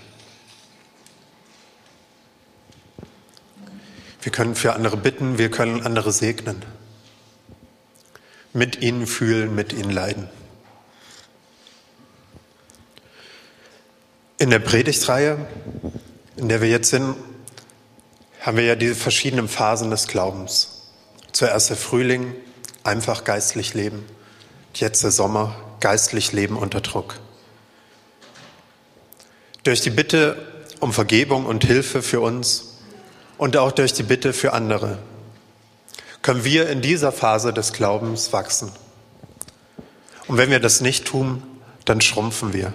Wir 4.22 4.32
können 4.32 4.56
für 4.56 4.72
andere 4.72 4.96
bitten, 4.96 5.38
wir 5.38 5.52
können 5.52 5.86
andere 5.86 6.14
segnen, 6.14 6.64
mit 8.54 8.82
ihnen 8.82 9.08
fühlen, 9.08 9.54
mit 9.54 9.74
ihnen 9.74 9.92
leiden. 9.92 10.30
In 14.38 14.50
der 14.50 14.60
Predigtreihe, 14.60 15.46
in 16.38 16.48
der 16.48 16.62
wir 16.62 16.70
jetzt 16.70 16.92
sind, 16.92 17.18
haben 18.42 18.58
wir 18.58 18.66
ja 18.66 18.76
diese 18.76 18.96
verschiedenen 18.96 19.48
Phasen 19.48 19.90
des 19.90 20.08
Glaubens. 20.08 20.82
Zuerst 21.32 21.70
der 21.70 21.78
Frühling, 21.78 22.36
einfach 22.84 23.24
geistlich 23.24 23.74
leben. 23.74 24.06
Jetzt 24.74 25.04
der 25.04 25.12
Sommer, 25.12 25.56
geistlich 25.80 26.34
leben 26.34 26.58
unter 26.58 26.82
Druck. 26.82 27.16
Durch 29.64 29.80
die 29.80 29.90
Bitte 29.90 30.36
um 30.82 30.92
Vergebung 30.92 31.46
und 31.46 31.64
Hilfe 31.64 32.02
für 32.02 32.20
uns 32.20 32.80
und 33.38 33.56
auch 33.56 33.72
durch 33.72 33.94
die 33.94 34.04
Bitte 34.04 34.34
für 34.34 34.52
andere 34.52 34.98
können 36.22 36.44
wir 36.44 36.70
in 36.70 36.82
dieser 36.82 37.12
Phase 37.12 37.54
des 37.54 37.72
Glaubens 37.72 38.34
wachsen. 38.34 38.72
Und 40.28 40.38
wenn 40.38 40.50
wir 40.50 40.60
das 40.60 40.82
nicht 40.82 41.06
tun, 41.06 41.42
dann 41.86 42.02
schrumpfen 42.02 42.54
wir 42.54 42.74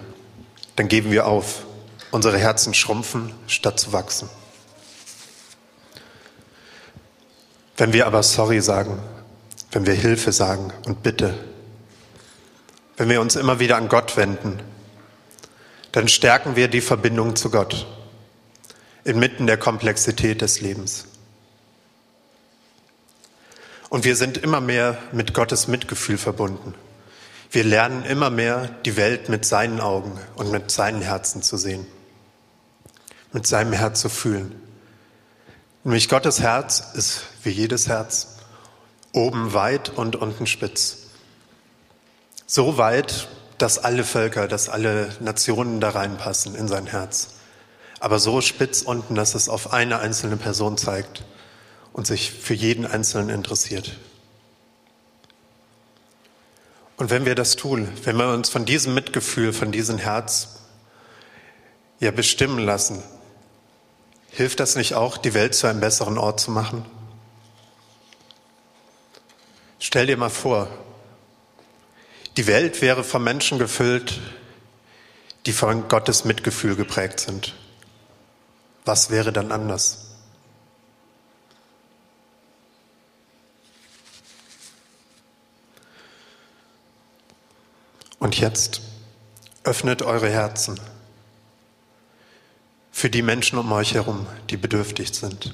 dann 0.77 0.87
geben 0.87 1.11
wir 1.11 1.27
auf. 1.27 1.65
Unsere 2.11 2.37
Herzen 2.37 2.73
schrumpfen, 2.73 3.33
statt 3.47 3.79
zu 3.79 3.91
wachsen. 3.91 4.29
Wenn 7.77 7.93
wir 7.93 8.07
aber 8.07 8.23
sorry 8.23 8.59
sagen, 8.61 8.99
wenn 9.71 9.85
wir 9.85 9.93
Hilfe 9.93 10.31
sagen 10.31 10.73
und 10.85 11.03
bitte, 11.03 11.35
wenn 12.97 13.09
wir 13.09 13.21
uns 13.21 13.35
immer 13.35 13.59
wieder 13.59 13.77
an 13.77 13.87
Gott 13.87 14.17
wenden, 14.17 14.59
dann 15.91 16.07
stärken 16.07 16.55
wir 16.55 16.67
die 16.67 16.81
Verbindung 16.81 17.35
zu 17.35 17.49
Gott 17.51 17.87
inmitten 19.03 19.47
der 19.47 19.57
Komplexität 19.57 20.41
des 20.41 20.59
Lebens. 20.59 21.05
Und 23.89 24.03
wir 24.03 24.17
sind 24.17 24.37
immer 24.37 24.59
mehr 24.59 24.97
mit 25.13 25.33
Gottes 25.33 25.69
Mitgefühl 25.69 26.17
verbunden. 26.17 26.73
Wir 27.51 27.63
lernen 27.63 28.03
immer 28.03 28.29
mehr, 28.29 28.69
die 28.83 28.97
Welt 28.97 29.29
mit 29.29 29.45
seinen 29.45 29.79
Augen 29.79 30.19
und 30.35 30.51
mit 30.51 30.71
seinem 30.71 31.01
Herzen 31.01 31.41
zu 31.41 31.55
sehen, 31.55 31.87
mit 33.31 33.47
seinem 33.47 33.71
Herz 33.71 34.01
zu 34.01 34.09
fühlen. 34.09 34.61
Nämlich 35.85 36.09
Gottes 36.09 36.41
Herz 36.41 36.83
ist 36.95 37.21
wie 37.47 37.51
jedes 37.51 37.87
Herz, 37.87 38.35
oben 39.13 39.53
weit 39.53 39.89
und 39.89 40.15
unten 40.15 40.45
spitz. 40.45 41.07
So 42.45 42.77
weit, 42.77 43.27
dass 43.57 43.79
alle 43.79 44.03
Völker, 44.03 44.47
dass 44.47 44.69
alle 44.69 45.09
Nationen 45.19 45.79
da 45.79 45.89
reinpassen 45.89 46.53
in 46.53 46.67
sein 46.67 46.85
Herz. 46.85 47.29
Aber 47.99 48.19
so 48.19 48.41
spitz 48.41 48.83
unten, 48.83 49.15
dass 49.15 49.33
es 49.33 49.49
auf 49.49 49.73
eine 49.73 49.99
einzelne 49.99 50.37
Person 50.37 50.77
zeigt 50.77 51.23
und 51.93 52.05
sich 52.05 52.31
für 52.31 52.53
jeden 52.53 52.85
Einzelnen 52.85 53.29
interessiert. 53.29 53.97
Und 56.97 57.09
wenn 57.09 57.25
wir 57.25 57.33
das 57.35 57.55
tun, 57.55 57.89
wenn 58.03 58.17
wir 58.17 58.27
uns 58.29 58.49
von 58.49 58.65
diesem 58.65 58.93
Mitgefühl, 58.93 59.53
von 59.53 59.71
diesem 59.71 59.97
Herz 59.97 60.57
ja 61.99 62.11
bestimmen 62.11 62.59
lassen, 62.59 63.01
hilft 64.31 64.59
das 64.59 64.75
nicht 64.75 64.93
auch, 64.93 65.17
die 65.17 65.33
Welt 65.33 65.55
zu 65.55 65.67
einem 65.67 65.79
besseren 65.79 66.17
Ort 66.17 66.39
zu 66.39 66.51
machen? 66.51 66.85
Stell 69.79 70.07
dir 70.07 70.17
mal 70.17 70.29
vor, 70.29 70.67
die 72.35 72.47
Welt 72.47 72.81
wäre 72.81 73.03
von 73.03 73.23
Menschen 73.23 73.59
gefüllt, 73.59 74.19
die 75.45 75.53
von 75.53 75.87
Gottes 75.87 76.25
Mitgefühl 76.25 76.75
geprägt 76.75 77.19
sind. 77.19 77.55
Was 78.85 79.09
wäre 79.09 79.31
dann 79.31 79.51
anders? 79.51 80.07
Und 88.19 88.39
jetzt 88.39 88.81
öffnet 89.63 90.01
eure 90.01 90.29
Herzen 90.29 90.79
für 92.91 93.09
die 93.09 93.21
Menschen 93.21 93.59
um 93.59 93.71
euch 93.71 93.93
herum, 93.93 94.25
die 94.49 94.57
bedürftig 94.57 95.13
sind, 95.13 95.53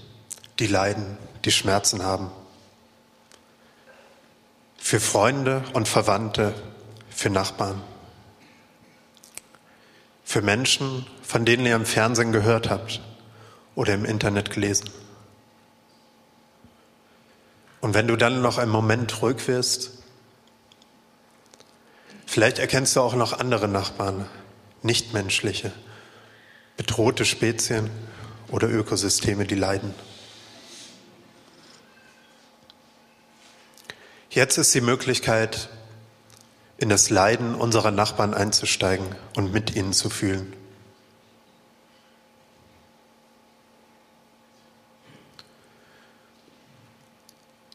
die 0.59 0.67
leiden, 0.67 1.17
die 1.43 1.51
Schmerzen 1.51 2.03
haben. 2.03 2.31
Für 4.83 4.99
Freunde 4.99 5.63
und 5.73 5.87
Verwandte, 5.87 6.53
für 7.09 7.29
Nachbarn. 7.29 7.81
Für 10.25 10.41
Menschen, 10.41 11.07
von 11.23 11.45
denen 11.45 11.65
ihr 11.65 11.75
im 11.75 11.85
Fernsehen 11.85 12.31
gehört 12.33 12.69
habt 12.69 13.01
oder 13.75 13.93
im 13.93 14.03
Internet 14.05 14.51
gelesen. 14.51 14.89
Und 17.81 17.93
wenn 17.93 18.07
du 18.07 18.15
dann 18.15 18.41
noch 18.41 18.57
einen 18.57 18.71
Moment 18.71 19.21
ruhig 19.21 19.47
wirst, 19.47 20.03
Vielleicht 22.33 22.57
erkennst 22.57 22.95
du 22.95 23.01
auch 23.01 23.13
noch 23.13 23.33
andere 23.33 23.67
Nachbarn, 23.67 24.25
nichtmenschliche, 24.81 25.71
bedrohte 26.77 27.25
Spezien 27.25 27.91
oder 28.49 28.67
Ökosysteme, 28.71 29.45
die 29.45 29.53
leiden. 29.53 29.93
Jetzt 34.33 34.57
ist 34.57 34.73
die 34.73 34.81
Möglichkeit, 34.81 35.69
in 36.77 36.89
das 36.89 37.09
Leiden 37.09 37.55
unserer 37.55 37.91
Nachbarn 37.91 38.33
einzusteigen 38.33 39.05
und 39.35 39.53
mit 39.53 39.75
ihnen 39.75 39.93
zu 39.93 40.09
fühlen. 40.09 40.53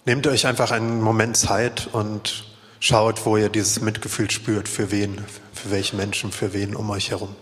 Nehmt 0.04 0.26
euch 0.26 0.46
einfach 0.46 0.70
einen 0.70 1.00
Moment 1.00 1.36
Zeit 1.36 1.88
und 1.92 2.48
Schaut, 2.80 3.26
wo 3.26 3.36
ihr 3.36 3.48
dieses 3.48 3.80
Mitgefühl 3.80 4.30
spürt, 4.30 4.68
für 4.68 4.92
wen, 4.92 5.24
für 5.52 5.70
welche 5.72 5.96
Menschen, 5.96 6.30
für 6.30 6.52
wen 6.52 6.76
um 6.76 6.90
euch 6.90 7.10
herum. 7.10 7.34